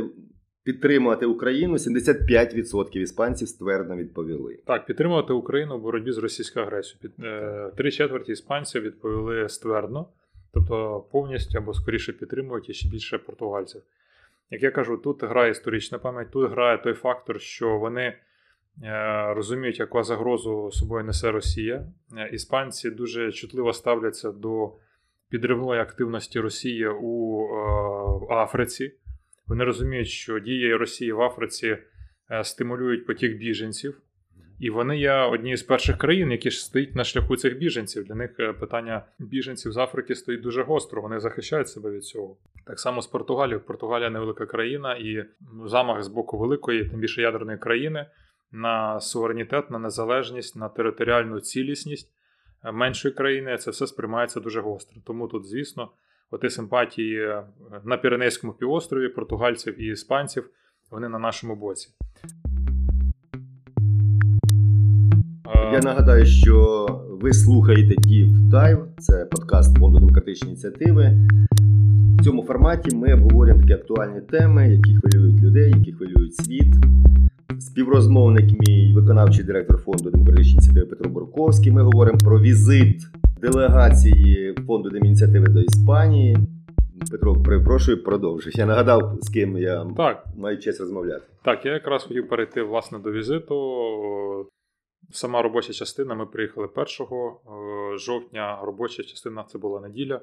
підтримувати 0.67 1.27
Україну, 1.27 1.75
75% 1.77 2.97
іспанців 2.97 3.49
ствердно 3.49 3.97
відповіли. 3.97 4.59
Так, 4.67 4.87
підтримувати 4.87 5.33
Україну 5.33 5.79
в 5.79 5.83
боротьбі 5.83 6.13
з 6.13 6.19
російською 6.19 6.67
агресією. 6.67 6.99
Під- 7.03 7.25
е, 7.25 7.71
Три 7.77 7.91
четверті 7.91 8.33
іспанців 8.33 8.83
відповіли 8.83 9.49
ствердно, 9.49 10.09
тобто 10.55 11.05
повністю 11.13 11.59
або 11.59 11.75
скоріше 11.75 12.13
підтримують 12.13 12.69
і 12.69 12.73
ще 12.75 12.89
більше 12.89 13.19
португальців. 13.19 13.83
Як 14.51 14.63
я 14.63 14.71
кажу, 14.71 14.97
тут 14.97 15.23
грає 15.23 15.51
історична 15.51 15.99
пам'ять, 15.99 16.31
тут 16.31 16.51
грає 16.51 16.79
той 16.79 16.93
фактор, 16.95 17.41
що 17.41 17.79
вони 17.79 18.03
е, 18.83 19.35
розуміють, 19.35 19.79
яку 19.79 20.03
загрозу 20.03 20.71
собою 20.73 21.05
несе 21.05 21.31
Росія. 21.31 21.87
Е, 22.17 22.31
Іспанці 22.33 22.91
дуже 22.91 23.33
чутливо 23.33 23.73
ставляться 23.73 24.33
до 24.33 24.73
підривної 25.29 25.81
активності 25.81 26.41
Росії 26.41 26.89
у 26.89 27.43
е, 28.31 28.35
Африці. 28.35 28.93
Вони 29.47 29.65
розуміють, 29.65 30.09
що 30.09 30.39
дії 30.39 30.75
Росії 30.75 31.13
в 31.13 31.23
Африці 31.23 31.79
е, 32.31 32.45
стимулюють 32.45 33.07
потік 33.07 33.39
біженців. 33.39 34.01
І 34.61 34.71
вони 34.71 34.99
є 34.99 35.13
однією 35.13 35.57
з 35.57 35.63
перших 35.63 35.99
країн, 35.99 36.31
які 36.31 36.51
ж 36.51 36.65
стоять 36.65 36.95
на 36.95 37.05
шляху 37.05 37.37
цих 37.37 37.59
біженців. 37.59 38.05
Для 38.05 38.15
них 38.15 38.31
е, 38.41 38.53
питання 38.53 39.05
біженців 39.19 39.73
з 39.73 39.77
Африки 39.77 40.15
стоїть 40.15 40.41
дуже 40.41 40.63
гостро. 40.63 41.03
Вони 41.03 41.21
захищають 41.21 41.69
себе 41.69 41.91
від 41.91 42.05
цього. 42.05 42.37
Так 42.67 42.81
само 42.81 43.03
з 43.03 43.07
Португалією. 43.07 43.61
Португалія 43.61 44.11
невелика 44.11 44.47
країна, 44.47 44.95
і 44.95 45.25
ну, 45.55 45.69
замах 45.69 46.03
з 46.03 46.09
боку 46.09 46.39
великої, 46.39 46.89
тим 46.89 47.01
більше 47.01 47.23
ядерної 47.23 47.59
країни, 47.59 48.07
на 48.53 49.01
суверенітет, 49.01 49.71
на 49.71 49.79
незалежність, 49.79 50.57
на 50.57 50.69
територіальну 50.69 51.41
цілісність 51.41 52.13
е, 52.65 52.73
меншої 52.73 53.15
країни. 53.15 53.59
Це 53.59 53.71
все 53.71 53.87
сприймається 53.87 54.41
дуже 54.41 54.61
гостро. 54.61 55.03
Тому 55.07 55.29
тут, 55.29 55.47
звісно, 55.47 55.91
оті 56.31 56.51
симпатії 56.51 57.21
е, 57.21 57.43
на 57.85 57.97
Піренейському 57.97 58.53
півострові 58.53 59.09
португальців 59.09 59.81
і 59.81 59.87
іспанців 59.87 60.51
вони 60.91 61.09
на 61.09 61.19
нашому 61.19 61.57
боці. 61.57 61.89
Е, 65.55 65.71
Я 65.73 65.81
нагадаю, 65.81 66.27
що 66.27 66.87
ви 67.23 67.33
слухаєте 67.33 67.95
Deep 67.95 68.51
Dive, 68.51 68.87
це 68.99 69.25
подкаст 69.25 69.79
фонду 69.79 69.99
демократичні 69.99 70.49
ініціативи. 70.49 71.13
В 72.21 72.25
цьому 72.25 72.43
форматі 72.43 72.97
ми 72.97 73.15
обговорюємо 73.15 73.61
такі 73.61 73.73
актуальні 73.73 74.21
теми, 74.21 74.69
які 74.69 74.97
хвилюють 74.97 75.43
людей, 75.43 75.71
які 75.79 75.93
хвилюють 75.93 76.37
світ. 76.37 76.75
Співрозмовник 77.61 78.69
мій 78.69 78.95
виконавчий 78.95 79.45
директор 79.45 79.79
фонду 79.79 80.11
демократичні 80.11 80.53
ініціативи 80.53 80.87
Петро 80.87 81.11
Бурковський. 81.11 81.73
Ми 81.73 81.83
говоримо 81.83 82.19
про 82.19 82.41
візит 82.41 83.03
делегації 83.41 84.55
фонду 84.67 84.91
демініціативи 84.91 85.47
до 85.47 85.61
Іспанії. 85.61 86.37
Петро, 87.11 87.43
перепрошую, 87.43 88.03
продовжуй. 88.03 88.53
Я 88.57 88.67
нагадав, 88.67 89.19
з 89.21 89.29
ким 89.29 89.59
я 89.59 89.87
Так, 89.97 90.27
маю 90.37 90.59
честь 90.59 90.81
розмовляти. 90.81 91.27
Так, 91.43 91.67
я 91.67 91.73
якраз 91.73 92.03
хотів 92.03 92.29
перейти 92.29 92.63
власне 92.63 92.99
до 92.99 93.13
візиту. 93.13 94.51
Сама 95.11 95.43
робоча 95.43 95.73
частина. 95.73 96.15
Ми 96.15 96.27
приїхали 96.27 96.69
1 96.75 96.87
е, 96.87 97.99
жовтня. 97.99 98.59
Робоча 98.63 99.03
частина 99.03 99.45
це 99.49 99.59
була 99.59 99.81
неділя. 99.81 100.21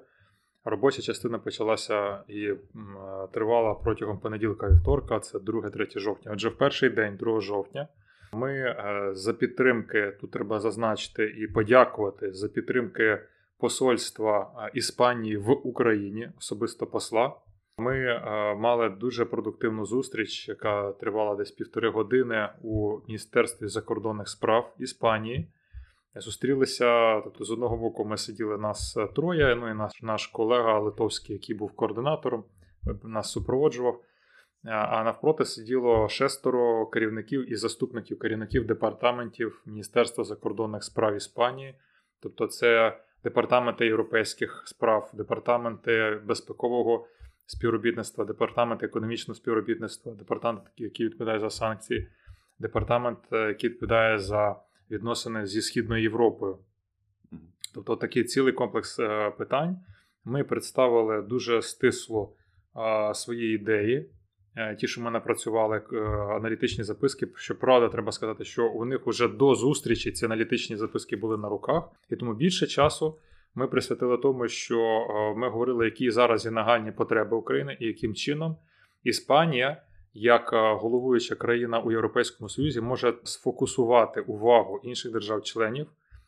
Робоча 0.65 1.01
частина 1.01 1.39
почалася 1.39 2.23
і 2.27 2.45
е, 2.45 2.57
тривала 3.33 3.73
протягом 3.73 4.19
понеділка 4.19 4.69
вівторка, 4.69 5.19
це 5.19 5.37
2-3 5.37 5.99
жовтня. 5.99 6.31
Отже, 6.33 6.49
в 6.49 6.57
перший 6.57 6.89
день, 6.89 7.15
2 7.17 7.41
жовтня, 7.41 7.87
ми 8.33 8.53
е, 8.53 9.09
за 9.13 9.33
підтримки, 9.33 10.17
тут 10.21 10.31
треба 10.31 10.59
зазначити 10.59 11.23
і 11.25 11.47
подякувати 11.47 12.33
за 12.33 12.49
підтримки 12.49 13.19
посольства 13.59 14.51
е, 14.57 14.71
Іспанії 14.73 15.37
в 15.37 15.51
Україні, 15.51 16.29
особисто 16.37 16.87
посла. 16.87 17.35
Ми 17.77 17.97
е, 17.97 18.21
мали 18.55 18.89
дуже 18.89 19.25
продуктивну 19.25 19.85
зустріч, 19.85 20.47
яка 20.49 20.91
тривала 20.91 21.35
десь 21.35 21.51
півтори 21.51 21.89
години 21.89 22.49
у 22.61 22.99
Міністерстві 23.07 23.67
закордонних 23.67 24.27
справ 24.27 24.75
Іспанії. 24.79 25.47
Зустрілися, 26.15 27.21
тобто, 27.21 27.43
з 27.43 27.51
одного 27.51 27.77
боку, 27.77 28.05
ми 28.05 28.17
сиділи 28.17 28.57
нас 28.57 28.97
троє. 29.15 29.55
Ну 29.55 29.69
і 29.69 29.73
наш, 29.73 30.01
наш 30.01 30.27
колега 30.27 30.79
Литовський, 30.79 31.35
який 31.35 31.55
був 31.55 31.71
координатором, 31.75 32.43
нас 33.03 33.31
супроводжував. 33.31 34.01
А 34.65 35.03
навпроти 35.03 35.45
сиділо 35.45 36.09
шестеро 36.09 36.85
керівників 36.85 37.51
і 37.51 37.55
заступників 37.55 38.19
керівників 38.19 38.67
департаментів 38.67 39.61
Міністерства 39.65 40.23
закордонних 40.23 40.83
справ 40.83 41.15
Іспанії. 41.15 41.75
Тобто, 42.19 42.47
це 42.47 42.97
департаменти 43.23 43.85
європейських 43.85 44.63
справ, 44.65 45.11
департаменти 45.13 46.21
безпекового 46.25 47.07
співробітництва, 47.45 48.25
департамент 48.25 48.83
економічного 48.83 49.35
співробітництва, 49.35 50.13
департамент, 50.13 50.63
який 50.77 51.05
відповідає 51.05 51.39
за 51.39 51.49
санкції, 51.49 52.07
департамент, 52.59 53.19
е, 53.31 53.47
який 53.47 53.69
відповідає 53.69 54.19
за 54.19 54.55
відносини 54.91 55.45
зі 55.45 55.61
Східною 55.61 56.03
Європою. 56.03 56.57
Тобто 57.73 57.95
такий 57.95 58.23
цілий 58.23 58.53
комплекс 58.53 58.99
е, 58.99 59.31
питань. 59.37 59.77
Ми 60.25 60.43
представили 60.43 61.21
дуже 61.21 61.61
стисло 61.61 62.35
свої 63.13 63.55
ідеї. 63.55 64.09
Е, 64.55 64.75
Ті, 64.75 64.87
що 64.87 65.01
ми 65.01 65.11
напрацювали 65.11 65.81
е, 65.93 65.97
аналітичні 66.35 66.83
записки. 66.83 67.27
Щоправда, 67.35 67.89
треба 67.89 68.11
сказати, 68.11 68.43
що 68.43 68.67
у 68.67 68.85
них 68.85 69.07
вже 69.07 69.27
до 69.27 69.55
зустрічі 69.55 70.11
ці 70.11 70.25
аналітичні 70.25 70.77
записки 70.77 71.15
були 71.15 71.37
на 71.37 71.49
руках, 71.49 71.83
і 72.09 72.15
тому 72.15 72.33
більше 72.33 72.67
часу 72.67 73.17
ми 73.55 73.67
присвятили 73.67 74.17
тому, 74.17 74.47
що 74.47 74.79
е, 74.79 75.39
ми 75.39 75.49
говорили, 75.49 75.85
які 75.85 76.11
зараз 76.11 76.45
є 76.45 76.51
нагальні 76.51 76.91
потреби 76.91 77.37
України 77.37 77.77
і 77.79 77.85
яким 77.85 78.13
чином 78.13 78.57
Іспанія, 79.03 79.81
як 80.13 80.49
головуюча 80.53 81.35
країна 81.35 81.79
у 81.79 81.91
Європейському 81.91 82.49
Союзі, 82.49 82.81
може 82.81 83.13
сфокусувати 83.23 84.21
увагу 84.21 84.79
інших 84.83 85.11
держав-членів 85.11 85.87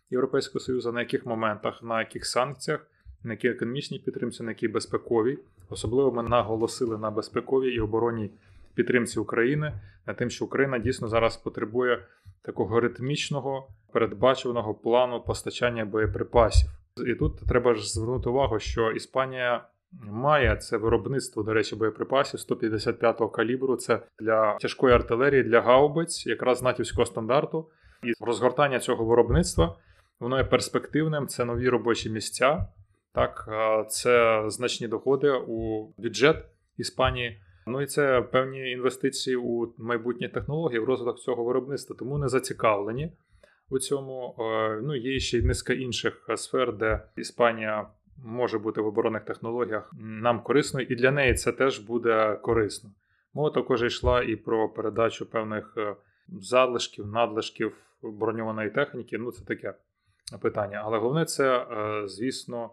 Європейського 0.10 0.60
Союзу, 0.60 0.92
на 0.92 1.00
яких 1.00 1.26
моментах, 1.26 1.84
на 1.84 2.00
яких 2.00 2.26
санкціях, 2.26 2.88
на 3.24 3.34
якій 3.34 3.48
економічній 3.48 4.00
підтримці, 4.00 4.44
на 4.44 4.52
якій 4.52 4.68
безпековій. 4.68 5.40
Особливо 5.70 6.12
ми 6.12 6.24
наголосили 6.24 6.98
на 6.98 7.12
безпековій 7.12 7.70
і 7.70 7.80
оборонній 7.80 8.32
підтримці 8.76 9.20
України, 9.20 9.74
на 10.08 10.14
тим, 10.14 10.30
що 10.30 10.46
Україна 10.46 10.80
дійсно 10.80 11.08
зараз 11.08 11.38
потребує 11.38 12.06
такого 12.42 12.80
ритмічного 12.80 13.68
передбачуваного 13.94 14.74
плану 14.74 15.22
постачання 15.22 15.86
боєприпасів. 15.86 16.70
І 17.08 17.16
тут 17.16 17.48
треба 17.48 17.74
ж 17.74 17.94
звернути 17.94 18.30
увагу, 18.30 18.60
що 18.60 18.92
Іспанія 18.92 19.66
має 20.04 20.56
це 20.56 20.78
виробництво, 20.78 21.44
до 21.44 21.54
речі, 21.54 21.76
боєприпасів 21.76 22.40
155-го 22.40 23.30
калібру. 23.30 23.76
Це 23.76 24.00
для 24.20 24.58
тяжкої 24.58 24.96
артилерії, 24.96 25.44
для 25.44 25.62
гаубиць, 25.62 26.28
якраз 26.28 26.62
натівського 26.64 27.06
стандарту. 27.06 27.70
І 28.04 28.26
розгортання 28.26 28.80
цього 28.80 29.06
виробництва 29.06 29.76
воно 30.20 30.38
є 30.38 30.44
перспективним. 30.44 31.28
Це 31.28 31.46
нові 31.46 31.70
робочі 31.70 32.10
місця. 32.10 32.68
Так, 33.16 33.46
е, 33.48 33.86
це 33.90 34.44
значні 34.48 34.88
доходи 34.88 35.32
у 35.48 35.88
бюджет 35.98 36.46
Іспанії. 36.78 37.42
Ну 37.68 37.82
і 37.82 37.86
це 37.86 38.22
певні 38.22 38.72
інвестиції 38.72 39.36
у 39.36 39.74
майбутні 39.78 40.30
технології, 40.30 40.80
в 40.80 40.84
розвиток 40.84 41.20
цього 41.20 41.44
виробництва. 41.44 41.96
Тому 42.00 42.18
не 42.18 42.28
зацікавлені 42.28 43.12
у 43.70 43.80
цьому. 43.80 44.36
Е, 44.40 44.82
Ну 44.84 44.96
є 44.96 45.20
ще 45.20 45.38
й 45.38 45.42
низка 45.42 45.74
інших 45.74 46.30
сфер, 46.36 46.74
де 46.74 47.02
Іспанія 47.18 47.88
може 48.26 48.60
бути 48.60 48.82
в 48.82 48.88
оборонних 48.88 49.26
технологіях 49.26 49.92
нам 50.00 50.44
корисною, 50.44 50.88
і 50.90 50.96
для 50.96 51.12
неї 51.12 51.34
це 51.34 51.52
теж 51.52 51.80
буде 51.80 52.40
корисно. 52.42 52.90
Мова 53.34 53.50
також 53.50 53.84
йшла 53.84 54.24
і 54.24 54.36
про 54.36 54.70
передачу 54.70 55.26
певних 55.26 55.74
е, 55.78 55.96
залишків, 56.42 57.08
надлишків 57.08 57.74
броньованої 58.04 58.70
техніки. 58.70 59.18
Ну, 59.18 59.32
це 59.32 59.46
таке 59.46 59.74
питання. 60.42 60.82
Але 60.86 60.98
головне 60.98 61.26
це, 61.26 61.66
звісно, 62.06 62.72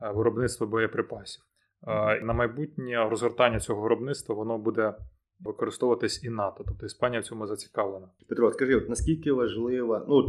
виробництво 0.00 0.66
боєприпасів. 0.66 1.42
Е, 1.88 2.20
На 2.20 2.32
майбутнє 2.32 3.08
розгортання 3.10 3.60
цього 3.60 3.82
виробництва 3.82 4.34
воно 4.34 4.58
буде 4.58 4.94
використовуватись 5.40 6.24
і 6.24 6.30
НАТО. 6.30 6.64
Тобто 6.68 6.86
Іспанія 6.86 7.20
в 7.20 7.24
цьому 7.24 7.46
зацікавлена. 7.46 8.08
Петро, 8.28 8.52
скажи, 8.52 8.76
от 8.76 8.88
наскільки 8.88 9.32
важлива, 9.32 10.06
ну 10.08 10.26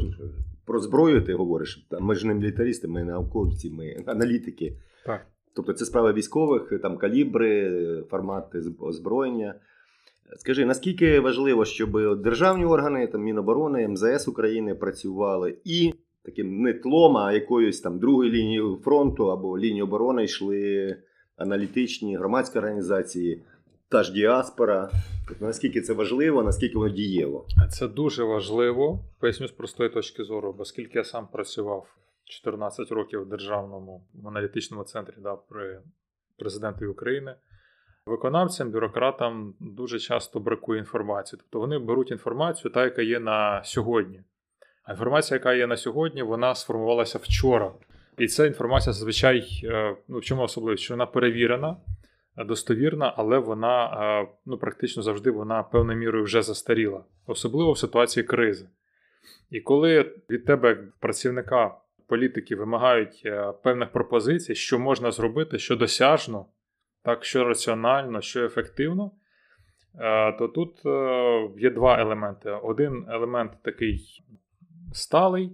про 0.65 0.79
зброю 0.79 1.21
ти 1.21 1.33
говориш, 1.33 1.87
ми 1.99 2.15
ж 2.15 2.27
не 2.27 2.33
мілітаристи, 2.33 2.87
ми 2.87 3.03
науковці, 3.03 3.71
ми 3.71 3.95
аналітики. 4.05 4.77
Так. 5.05 5.27
Тобто 5.55 5.73
це 5.73 5.85
справа 5.85 6.13
військових, 6.13 6.81
там 6.81 6.97
калібри, 6.97 8.03
формати 8.09 8.61
озброєння. 8.79 9.55
Скажи, 10.37 10.65
наскільки 10.65 11.19
важливо, 11.19 11.65
щоб 11.65 12.21
державні 12.21 12.65
органи, 12.65 13.07
там 13.07 13.21
Міноборони, 13.21 13.87
МЗС 13.87 14.27
України 14.27 14.75
працювали 14.75 15.57
і 15.63 15.93
таким 16.23 16.61
не 16.61 16.73
тлом, 16.73 17.17
а 17.17 17.33
якоюсь 17.33 17.81
там 17.81 17.99
другою 17.99 18.31
лінією 18.31 18.79
фронту 18.83 19.31
або 19.31 19.57
лінією 19.57 19.83
оборони 19.83 20.23
йшли 20.23 20.95
аналітичні 21.37 22.17
громадські 22.17 22.59
організації, 22.59 23.43
та 23.91 24.03
ж 24.03 24.13
діаспора. 24.13 24.89
Тобто, 25.27 25.45
наскільки 25.45 25.81
це 25.81 25.93
важливо, 25.93 26.43
наскільки 26.43 26.77
воно 26.77 26.89
дієво? 26.89 27.45
Це 27.69 27.87
дуже 27.87 28.23
важливо. 28.23 28.99
Поясню 29.19 29.47
з 29.47 29.51
простої 29.51 29.89
точки 29.89 30.23
зору, 30.23 30.55
оскільки 30.59 30.97
я 30.97 31.03
сам 31.03 31.27
працював 31.27 31.87
14 32.25 32.91
років 32.91 33.21
в 33.21 33.29
державному 33.29 34.03
аналітичному 34.25 34.83
центрі 34.83 35.13
да, 35.17 35.35
при 35.35 35.81
президентові 36.37 36.87
України. 36.87 37.35
Виконавцям, 38.05 38.71
бюрократам 38.71 39.53
дуже 39.59 39.99
часто 39.99 40.39
бракує 40.39 40.79
інформації. 40.79 41.39
Тобто 41.41 41.59
вони 41.59 41.79
беруть 41.79 42.11
інформацію, 42.11 42.71
та, 42.71 42.83
яка 42.83 43.01
є 43.01 43.19
на 43.19 43.63
сьогодні. 43.63 44.23
А 44.83 44.91
інформація, 44.91 45.35
яка 45.35 45.53
є 45.53 45.67
на 45.67 45.77
сьогодні, 45.77 46.23
вона 46.23 46.55
сформувалася 46.55 47.17
вчора. 47.17 47.71
І 48.17 48.27
ця 48.27 48.45
інформація 48.45 48.93
зазвичай, 48.93 49.61
е, 49.63 49.95
ну, 50.07 50.19
в 50.19 50.21
чому 50.21 50.41
особливість, 50.41 50.83
що 50.83 50.93
вона 50.93 51.05
перевірена, 51.05 51.77
достовірна, 52.37 53.13
але 53.17 53.37
вона 53.37 53.85
е, 54.21 54.27
ну, 54.45 54.57
практично 54.57 55.03
завжди 55.03 55.31
вона 55.31 55.63
певною 55.63 55.99
мірою 55.99 56.23
вже 56.23 56.41
застаріла, 56.41 57.03
особливо 57.27 57.71
в 57.71 57.77
ситуації 57.77 58.23
кризи. 58.23 58.69
І 59.49 59.61
коли 59.61 60.11
від 60.29 60.45
тебе, 60.45 60.69
як 60.69 60.97
працівника 60.99 61.75
політики, 62.07 62.55
вимагають 62.55 63.21
е, 63.25 63.53
певних 63.63 63.91
пропозицій, 63.91 64.55
що 64.55 64.79
можна 64.79 65.11
зробити, 65.11 65.59
що 65.59 65.75
досяжно, 65.75 66.45
так, 67.03 67.25
що 67.25 67.43
раціонально, 67.43 68.21
що 68.21 68.45
ефективно, 68.45 69.11
то 70.39 70.47
тут 70.47 70.81
є 71.57 71.69
два 71.69 71.99
елементи. 71.99 72.49
Один 72.49 73.05
елемент 73.09 73.51
такий 73.63 74.23
сталий, 74.91 75.51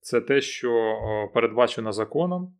це 0.00 0.20
те, 0.20 0.40
що 0.40 0.98
передбачено 1.34 1.92
законом, 1.92 2.54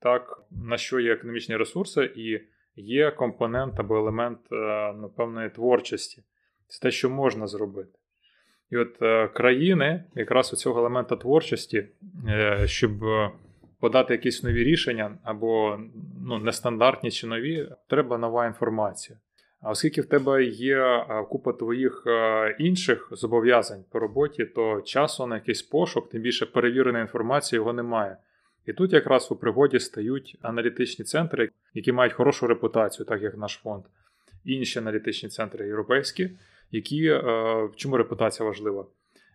так, 0.00 0.42
на 0.50 0.76
що 0.76 1.00
є 1.00 1.12
економічні 1.12 1.56
ресурси, 1.56 2.12
і 2.16 2.40
є 2.76 3.10
компонент 3.10 3.80
або 3.80 3.96
елемент 3.96 4.38
е, 4.52 4.92
ну, 4.92 5.08
певної 5.08 5.50
творчості. 5.50 6.22
Це 6.68 6.80
те, 6.80 6.90
що 6.90 7.10
можна 7.10 7.46
зробити. 7.46 7.98
І 8.70 8.76
от 8.76 9.02
е, 9.02 9.28
країни, 9.28 10.04
якраз 10.14 10.52
у 10.52 10.56
цього 10.56 10.80
елемента 10.80 11.16
творчості, 11.16 11.88
е, 12.28 12.62
щоб 12.66 12.92
подати 13.80 14.14
якісь 14.14 14.42
нові 14.42 14.64
рішення 14.64 15.18
або 15.24 15.78
ну, 16.20 16.38
нестандартні 16.38 17.10
чи 17.10 17.26
нові, 17.26 17.68
треба 17.88 18.18
нова 18.18 18.46
інформація. 18.46 19.18
А 19.62 19.70
оскільки 19.70 20.00
в 20.00 20.06
тебе 20.06 20.44
є 20.44 21.06
купа 21.28 21.52
твоїх 21.52 22.04
інших 22.58 23.08
зобов'язань 23.12 23.84
по 23.90 23.98
роботі, 23.98 24.44
то 24.44 24.80
часу 24.80 25.26
на 25.26 25.34
якийсь 25.34 25.62
пошук, 25.62 26.08
тим 26.10 26.22
більше 26.22 26.46
перевіреної 26.46 27.02
інформації, 27.02 27.56
його 27.56 27.72
немає. 27.72 28.16
І 28.66 28.72
тут 28.72 28.92
якраз 28.92 29.32
у 29.32 29.36
пригоді 29.36 29.80
стають 29.80 30.38
аналітичні 30.42 31.04
центри, 31.04 31.50
які 31.74 31.92
мають 31.92 32.12
хорошу 32.12 32.46
репутацію, 32.46 33.06
так 33.06 33.22
як 33.22 33.36
наш 33.36 33.60
фонд, 33.62 33.84
інші 34.44 34.78
аналітичні 34.78 35.28
центри 35.28 35.66
європейські, 35.66 36.30
які 36.70 37.06
е, 37.06 37.68
чому 37.76 37.96
репутація 37.96 38.48
важлива, 38.48 38.86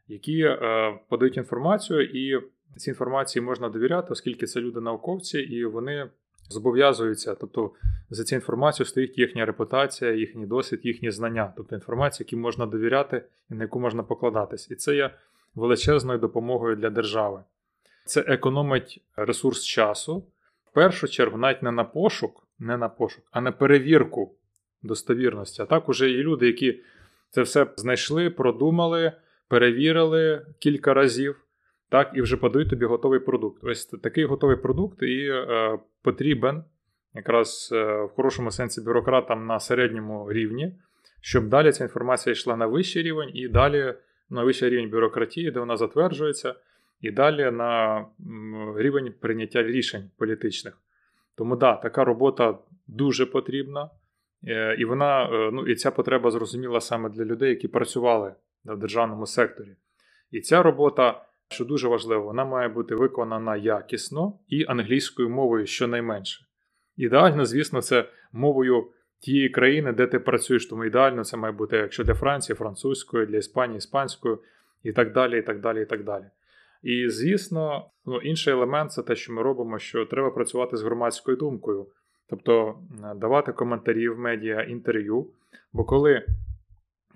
які 0.07 0.41
е, 0.41 0.93
подають 1.09 1.37
інформацію, 1.37 2.01
і 2.01 2.41
цій 2.77 2.89
інформації 2.89 3.45
можна 3.45 3.69
довіряти, 3.69 4.07
оскільки 4.09 4.45
це 4.45 4.59
люди 4.59 4.81
науковці, 4.81 5.39
і 5.39 5.65
вони 5.65 6.09
зобов'язуються. 6.49 7.35
Тобто 7.35 7.71
за 8.09 8.23
цю 8.23 8.35
інформацію 8.35 8.85
стоїть 8.85 9.17
їхня 9.17 9.45
репутація, 9.45 10.11
їхній 10.11 10.45
досвід, 10.45 10.79
їхні 10.83 11.11
знання, 11.11 11.53
тобто 11.57 11.75
інформація, 11.75 12.25
якій 12.25 12.35
можна 12.35 12.65
довіряти 12.65 13.23
і 13.51 13.53
на 13.53 13.63
яку 13.63 13.79
можна 13.79 14.03
покладатись. 14.03 14.71
І 14.71 14.75
це 14.75 14.95
є 14.95 15.11
величезною 15.55 16.19
допомогою 16.19 16.75
для 16.75 16.89
держави. 16.89 17.43
Це 18.05 18.21
економить 18.21 19.01
ресурс 19.15 19.63
часу. 19.63 20.23
В 20.65 20.73
першу 20.73 21.07
чергу, 21.07 21.37
навіть 21.37 21.63
не 21.63 21.71
на 21.71 21.83
пошук, 21.83 22.47
не 22.59 22.77
на 22.77 22.89
пошук, 22.89 23.23
а 23.31 23.41
на 23.41 23.51
перевірку 23.51 24.31
достовірності. 24.83 25.61
А 25.61 25.65
так 25.65 25.89
уже 25.89 26.09
є 26.09 26.17
люди, 26.17 26.47
які 26.47 26.79
це 27.29 27.41
все 27.41 27.67
знайшли, 27.77 28.29
продумали, 28.29 29.11
перевірили 29.47 30.45
кілька 30.59 30.93
разів, 30.93 31.46
так, 31.89 32.11
і 32.15 32.21
вже 32.21 32.37
подають 32.37 32.69
тобі 32.69 32.85
готовий 32.85 33.19
продукт. 33.19 33.63
Ось 33.63 33.85
такий 33.85 34.25
готовий 34.25 34.55
продукт 34.55 35.03
і 35.03 35.27
е, 35.29 35.79
потрібен 36.01 36.63
якраз 37.13 37.69
е, 37.71 38.03
в 38.03 38.09
хорошому 38.09 38.51
сенсі 38.51 38.81
бюрократам 38.81 39.45
на 39.45 39.59
середньому 39.59 40.31
рівні, 40.31 40.75
щоб 41.21 41.47
далі 41.47 41.71
ця 41.71 41.83
інформація 41.83 42.33
йшла 42.33 42.55
на 42.55 42.65
вищий 42.65 43.03
рівень 43.03 43.29
і 43.33 43.47
далі 43.47 43.93
на 44.29 44.43
вищий 44.43 44.69
рівень 44.69 44.89
бюрократії, 44.89 45.51
де 45.51 45.59
вона 45.59 45.77
затверджується, 45.77 46.55
і 47.01 47.11
далі 47.11 47.51
на 47.51 48.05
рівень 48.77 49.13
прийняття 49.19 49.63
рішень 49.63 50.11
політичних. 50.17 50.77
Тому 51.35 51.55
да, 51.55 51.75
така 51.75 52.03
робота 52.03 52.57
дуже 52.87 53.25
потрібна, 53.25 53.89
е, 54.47 54.75
і 54.79 54.85
вона 54.85 55.23
е, 55.23 55.49
ну, 55.53 55.67
і 55.67 55.75
ця 55.75 55.91
потреба 55.91 56.31
зрозуміла 56.31 56.81
саме 56.81 57.09
для 57.09 57.25
людей, 57.25 57.49
які 57.49 57.67
працювали 57.67 58.33
в 58.65 58.77
державному 58.77 59.25
секторі. 59.25 59.75
І 60.31 60.41
ця 60.41 60.63
робота, 60.63 61.25
що 61.49 61.65
дуже 61.65 61.87
важливо, 61.87 62.23
вона 62.23 62.45
має 62.45 62.67
бути 62.67 62.95
виконана 62.95 63.55
якісно 63.55 64.39
і 64.47 64.65
англійською 64.67 65.29
мовою 65.29 65.65
щонайменше. 65.65 66.45
Ідеально, 66.97 67.45
звісно, 67.45 67.81
це 67.81 68.09
мовою 68.31 68.87
тієї 69.19 69.49
країни, 69.49 69.91
де 69.91 70.07
ти 70.07 70.19
працюєш, 70.19 70.65
тому 70.65 70.85
ідеально 70.85 71.23
це 71.23 71.37
має 71.37 71.53
бути, 71.53 71.77
якщо 71.77 72.03
для 72.03 72.13
Франції, 72.13 72.55
французькою, 72.55 73.25
для 73.25 73.37
Іспанії, 73.37 73.77
іспанською, 73.77 74.39
і 74.83 74.91
так 74.91 75.13
далі, 75.13 75.39
і 75.39 75.41
так 75.41 75.61
далі, 75.61 75.81
і 75.81 75.85
так 75.85 76.03
далі. 76.03 76.25
І 76.83 77.09
звісно, 77.09 77.85
ну, 78.05 78.17
інший 78.17 78.53
елемент 78.53 78.91
це 78.91 79.03
те, 79.03 79.15
що 79.15 79.33
ми 79.33 79.41
робимо, 79.41 79.79
що 79.79 80.05
треба 80.05 80.31
працювати 80.31 80.77
з 80.77 80.81
громадською 80.81 81.37
думкою, 81.37 81.87
тобто 82.29 82.79
давати 83.15 83.51
коментарі 83.51 84.09
в 84.09 84.19
медіа, 84.19 84.61
інтерв'ю. 84.61 85.27
Бо 85.73 85.83
коли 85.83 86.25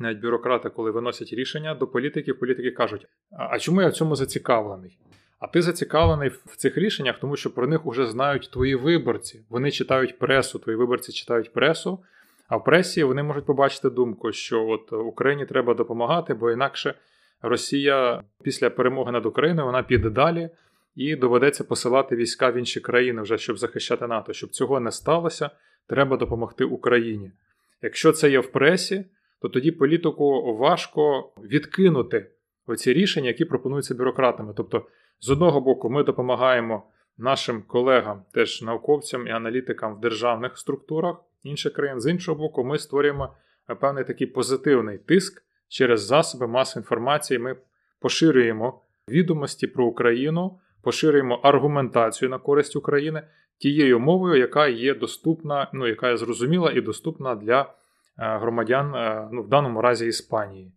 навіть 0.01 0.19
бюрократи, 0.19 0.69
коли 0.69 0.91
виносять 0.91 1.33
рішення 1.33 1.75
до 1.75 1.87
політиків, 1.87 2.39
політики 2.39 2.71
кажуть: 2.71 3.07
а 3.31 3.59
чому 3.59 3.81
я 3.81 3.87
в 3.87 3.93
цьому 3.93 4.15
зацікавлений? 4.15 4.97
А 5.39 5.47
ти 5.47 5.61
зацікавлений 5.61 6.29
в 6.29 6.55
цих 6.55 6.77
рішеннях, 6.77 7.19
тому 7.19 7.35
що 7.35 7.53
про 7.53 7.67
них 7.67 7.81
вже 7.85 8.05
знають 8.07 8.49
твої 8.51 8.75
виборці. 8.75 9.41
Вони 9.49 9.71
читають 9.71 10.19
пресу, 10.19 10.59
твої 10.59 10.77
виборці 10.77 11.11
читають 11.11 11.53
пресу. 11.53 11.99
А 12.47 12.57
в 12.57 12.63
пресі 12.63 13.03
вони 13.03 13.23
можуть 13.23 13.45
побачити 13.45 13.89
думку, 13.89 14.31
що 14.31 14.67
от 14.67 14.93
Україні 14.93 15.45
треба 15.45 15.73
допомагати, 15.73 16.33
бо 16.33 16.51
інакше 16.51 16.93
Росія 17.41 18.23
після 18.43 18.69
перемоги 18.69 19.11
над 19.11 19.25
Україною 19.25 19.65
вона 19.65 19.83
піде 19.83 20.09
далі 20.09 20.49
і 20.95 21.15
доведеться 21.15 21.63
посилати 21.63 22.15
війська 22.15 22.51
в 22.51 22.57
інші 22.57 22.79
країни, 22.79 23.21
вже 23.21 23.37
щоб 23.37 23.57
захищати 23.57 24.07
НАТО. 24.07 24.33
Щоб 24.33 24.49
цього 24.49 24.79
не 24.79 24.91
сталося, 24.91 25.49
треба 25.87 26.17
допомогти 26.17 26.63
Україні. 26.63 27.31
Якщо 27.81 28.11
це 28.11 28.29
є 28.29 28.39
в 28.39 28.51
пресі, 28.51 29.05
то 29.41 29.49
тоді 29.49 29.71
політику 29.71 30.57
важко 30.57 31.33
відкинути 31.43 32.31
оці 32.67 32.93
рішення, 32.93 33.27
які 33.27 33.45
пропонуються 33.45 33.95
бюрократами. 33.95 34.53
Тобто, 34.57 34.85
з 35.19 35.29
одного 35.29 35.61
боку, 35.61 35.89
ми 35.89 36.03
допомагаємо 36.03 36.83
нашим 37.17 37.63
колегам, 37.67 38.23
теж 38.33 38.61
науковцям 38.61 39.27
і 39.27 39.29
аналітикам 39.31 39.95
в 39.95 39.99
державних 39.99 40.57
структурах 40.57 41.15
інших 41.43 41.73
країн. 41.73 42.01
З 42.01 42.11
іншого 42.11 42.37
боку, 42.37 42.63
ми 42.63 42.77
створюємо 42.77 43.35
е, 43.69 43.75
певний 43.75 44.03
такий 44.03 44.27
позитивний 44.27 44.97
тиск 44.97 45.43
через 45.67 46.01
засоби 46.01 46.47
масової 46.47 46.83
інформації. 46.83 47.39
Ми 47.39 47.55
поширюємо 47.99 48.81
відомості 49.09 49.67
про 49.67 49.85
Україну, 49.85 50.59
поширюємо 50.81 51.35
аргументацію 51.35 52.29
на 52.29 52.37
користь 52.37 52.75
України 52.75 53.23
тією 53.57 53.99
мовою, 53.99 54.39
яка 54.39 54.67
є 54.67 54.95
доступна, 54.95 55.67
ну 55.73 55.87
яка 55.87 56.09
є 56.09 56.17
зрозуміла 56.17 56.71
і 56.71 56.81
доступна 56.81 57.35
для 57.35 57.73
громадян, 58.17 58.95
е, 58.95 59.29
ну 59.31 59.41
в 59.41 59.47
даному 59.47 59.81
разі 59.81 60.07
Іспанії. 60.07 60.71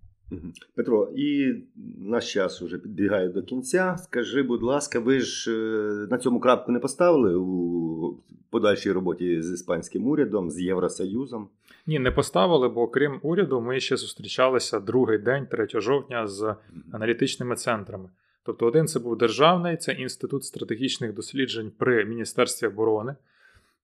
Петро, 0.77 1.13
і 1.17 1.55
наш 1.99 2.33
час 2.33 2.63
уже 2.63 2.79
підбігає 2.79 3.29
до 3.29 3.43
кінця. 3.43 3.97
Скажи, 3.99 4.43
будь 4.43 4.63
ласка, 4.63 5.01
ви 5.01 5.21
ж 5.21 5.53
е, 5.53 6.07
на 6.11 6.19
цьому 6.19 6.41
крапку 6.41 6.73
не 6.73 6.79
поставили 6.79 7.35
у 7.35 8.19
подальшій 8.51 8.93
роботі 8.93 9.43
з 9.43 9.53
іспанським 9.53 10.07
урядом, 10.07 10.51
з 10.51 10.61
Євросоюзом? 10.61 11.49
Ні, 11.87 11.99
не 11.99 12.11
поставили, 12.11 12.69
бо 12.69 12.89
крім 12.89 13.19
уряду, 13.23 13.61
ми 13.61 13.81
ще 13.81 13.97
зустрічалися 13.97 14.81
другий 14.81 15.19
день, 15.19 15.47
3 15.47 15.67
жовтня, 15.75 16.27
з 16.27 16.55
аналітичними 16.93 17.57
центрами. 17.57 18.09
Тобто, 18.43 18.67
один 18.67 18.87
це 18.87 19.01
був 19.01 19.19
державний, 19.19 19.77
це 19.77 19.93
інститут 19.93 20.45
стратегічних 20.45 21.15
досліджень 21.15 21.73
при 21.79 22.05
Міністерстві 22.05 22.67
оборони. 22.67 23.15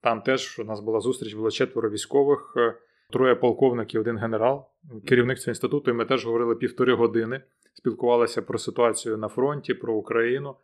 Там 0.01 0.23
теж 0.23 0.59
у 0.59 0.65
нас 0.65 0.81
була 0.81 1.01
зустріч, 1.01 1.35
було 1.35 1.51
четверо 1.51 1.91
військових, 1.91 2.55
е, 2.57 2.75
троє 3.11 3.35
полковників, 3.35 4.01
один 4.01 4.19
генерал, 4.19 4.67
керівник 5.07 5.39
цього 5.39 5.51
інституту, 5.51 5.91
і 5.91 5.95
ми 5.95 6.05
теж 6.05 6.27
говорили 6.27 6.55
півтори 6.55 6.95
години, 6.95 7.41
спілкувалися 7.75 8.43
про 8.43 8.59
ситуацію 8.59 9.17
на 9.17 9.29
фронті, 9.29 9.75
про 9.75 9.95
Україну 9.95 10.55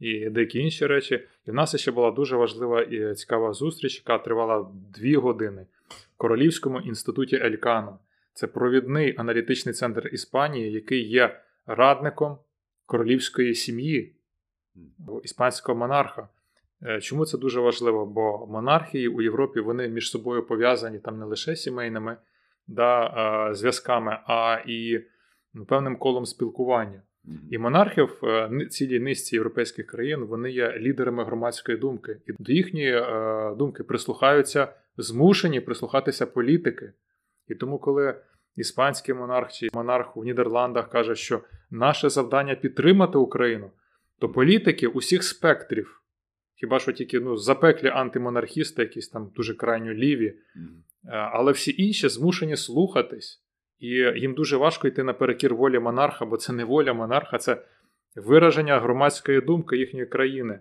і 0.00 0.30
деякі 0.30 0.58
інші 0.58 0.86
речі. 0.86 1.26
І 1.46 1.50
в 1.50 1.54
нас 1.54 1.76
ще 1.76 1.90
була 1.92 2.10
дуже 2.10 2.36
важлива 2.36 2.82
і 2.82 3.14
цікава 3.14 3.52
зустріч, 3.52 3.96
яка 3.96 4.18
тривала 4.18 4.66
дві 4.98 5.16
години 5.16 5.66
в 5.88 6.16
Королівському 6.16 6.80
інституті 6.80 7.36
Елькано. 7.36 7.98
Це 8.34 8.46
провідний 8.46 9.14
аналітичний 9.18 9.74
центр 9.74 10.10
Іспанії, 10.12 10.72
який 10.72 11.08
є 11.08 11.40
радником 11.66 12.38
королівської 12.86 13.54
сім'ї 13.54 14.14
іспанського 15.22 15.78
монарха. 15.78 16.28
Е, 16.86 17.00
Чому 17.00 17.26
це 17.26 17.38
дуже 17.38 17.60
важливо? 17.60 18.06
Бо 18.06 18.46
монархії 18.46 19.08
у 19.08 19.22
Європі 19.22 19.60
вони 19.60 19.88
між 19.88 20.10
собою 20.10 20.46
пов'язані 20.46 20.98
там 20.98 21.18
не 21.18 21.24
лише 21.24 21.56
сімейними 21.56 22.16
да, 22.66 23.06
е, 23.50 23.54
зв'язками, 23.54 24.18
а 24.26 24.58
і 24.66 25.00
ну, 25.54 25.64
певним 25.64 25.96
колом 25.96 26.26
спілкування. 26.26 27.02
І 27.50 27.58
монархи 27.58 28.02
в 28.02 28.24
е, 28.24 28.66
цілій 28.66 29.00
низці 29.00 29.36
європейських 29.36 29.86
країн 29.86 30.24
вони 30.24 30.50
є 30.50 30.78
лідерами 30.78 31.24
громадської 31.24 31.78
думки. 31.78 32.16
І 32.26 32.32
до 32.38 32.52
їхньої 32.52 33.02
думки 33.56 33.84
прислухаються 33.84 34.68
змушені 34.96 35.60
прислухатися 35.60 36.26
політики. 36.26 36.92
І 37.48 37.54
тому, 37.54 37.78
коли 37.78 38.14
іспанський 38.56 39.14
монарх 39.14 39.52
чи 39.52 39.68
монарх 39.72 40.16
у 40.16 40.24
Нідерландах 40.24 40.90
каже, 40.90 41.14
що 41.14 41.40
наше 41.70 42.08
завдання 42.08 42.54
підтримати 42.54 43.18
Україну, 43.18 43.70
то 44.18 44.28
політики 44.28 44.86
усіх 44.86 45.24
спектрів, 45.24 45.99
хіба 46.60 46.78
що 46.78 46.92
тільки 46.92 47.20
ну, 47.20 47.36
запеклі 47.36 47.88
антимонархісти, 47.88 48.82
якісь 48.82 49.08
там 49.08 49.32
дуже 49.36 49.54
крайньо 49.54 49.92
ліві, 49.92 50.26
е, 50.26 50.36
але 51.10 51.52
всі 51.52 51.74
інші 51.82 52.08
змушені 52.08 52.56
слухатись. 52.56 53.42
І 53.78 53.86
їм 54.16 54.34
дуже 54.34 54.56
важко 54.56 54.88
йти 54.88 55.02
наперекір 55.02 55.54
волі 55.54 55.78
монарха, 55.78 56.24
бо 56.24 56.36
це 56.36 56.52
не 56.52 56.64
воля 56.64 56.92
монарха, 56.92 57.38
це 57.38 57.62
вираження 58.16 58.80
громадської 58.80 59.40
думки 59.40 59.76
їхньої 59.76 60.06
країни. 60.06 60.60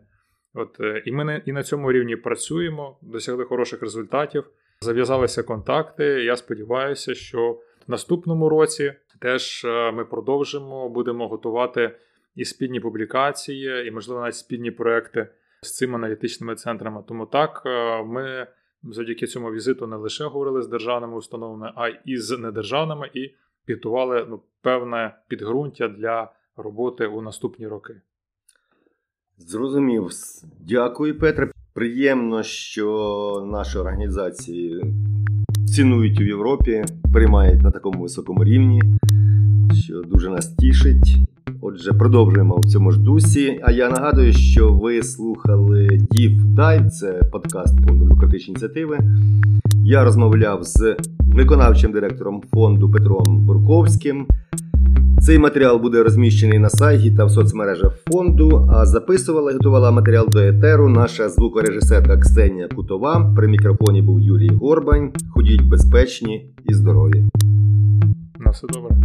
От, 0.54 0.80
е, 0.80 1.04
і 1.06 1.12
ми 1.12 1.24
не- 1.26 1.42
і 1.46 1.52
на 1.52 1.64
цьому 1.64 1.92
рівні 1.92 2.16
працюємо, 2.16 2.98
досягли 3.02 3.44
хороших 3.44 3.82
результатів, 3.82 4.44
зав'язалися 4.82 5.44
контакти. 5.44 6.04
Я 6.04 6.36
сподіваюся, 6.36 7.16
що 7.16 7.52
в 7.88 7.92
наступному 7.92 8.50
році 8.50 8.94
теж 9.22 9.66
е, 9.66 9.92
ми 9.92 10.06
продовжимо, 10.06 10.90
будемо 10.90 11.28
готувати 11.28 11.92
і 12.36 12.46
спільні 12.46 12.80
публікації, 12.80 13.88
і, 13.88 13.92
можливо, 13.92 14.22
навіть 14.22 14.36
спільні 14.36 14.72
проекти 14.72 15.28
з 15.62 15.76
цими 15.76 15.96
аналітичними 15.96 16.56
центрами. 16.56 17.04
Тому 17.08 17.26
так, 17.26 17.64
е, 17.66 18.04
ми 18.04 18.48
завдяки 18.84 19.28
цьому 19.28 19.52
візиту 19.52 19.88
не 19.88 19.96
лише 19.96 20.24
говорили 20.24 20.62
з 20.62 20.68
державними 20.68 21.18
установами, 21.18 21.72
а 21.76 21.90
й 22.06 22.18
з 22.18 22.38
недержавними, 22.38 23.10
і 23.14 23.32
підготували 23.66 24.26
ну, 24.30 24.42
певне 24.62 25.16
підґрунтя 25.28 25.88
для 25.88 26.32
роботи 26.58 27.08
у 27.08 27.22
наступні 27.22 27.68
роки. 27.68 28.02
Зрозумів. 29.38 30.10
Дякую, 30.60 31.20
Петре. 31.20 31.52
Приємно, 31.74 32.44
що 32.44 33.48
наші 33.52 33.78
організації 33.78 34.84
цінують 35.68 36.20
у 36.20 36.24
Європі, 36.24 36.86
приймають 37.14 37.62
на 37.62 37.72
такому 37.72 38.02
високому 38.02 38.44
рівні, 38.44 38.82
що 39.86 40.02
дуже 40.02 40.30
нас 40.30 40.56
тішить. 40.56 41.29
Отже, 41.62 41.94
продовжуємо 41.94 42.58
в 42.58 42.66
цьому 42.66 42.92
ж 42.92 43.00
дусі. 43.00 43.60
А 43.64 43.72
я 43.72 43.90
нагадую, 43.90 44.34
що 44.34 44.74
ви 44.74 45.04
слухали 45.04 45.88
Дів 46.12 46.44
Дайв, 46.44 46.88
це 46.88 47.22
подкаст 47.32 47.76
фонду 47.76 48.06
демократичні 48.06 48.52
ініціативи. 48.52 49.00
Я 49.84 50.04
розмовляв 50.04 50.64
з 50.64 50.96
виконавчим 51.20 51.92
директором 51.92 52.42
фонду 52.54 52.92
Петром 52.92 53.46
Бурковським. 53.46 54.28
Цей 55.22 55.40
матеріал 55.40 55.80
буде 55.80 56.04
розміщений 56.04 56.60
на 56.60 56.70
сайті 56.70 57.12
та 57.12 57.26
в 57.26 57.32
соцмережах 57.32 57.94
фонду. 58.12 58.70
А 58.72 58.86
записувала 58.86 59.52
і 59.52 59.54
готувала 59.54 59.92
матеріал 59.92 60.28
до 60.30 60.40
етеру 60.40 60.90
наша 60.90 61.30
звукорежисерка 61.30 62.18
Ксенія 62.18 62.68
Кутова. 62.68 63.34
При 63.36 63.48
мікрофоні 63.48 64.02
був 64.02 64.20
Юрій 64.20 64.50
Горбань. 64.50 65.12
Ходіть 65.30 65.62
безпечні 65.62 66.54
і 66.70 66.74
здорові. 66.74 67.26
На 68.40 68.52
все 68.52 68.68
добре. 68.68 68.96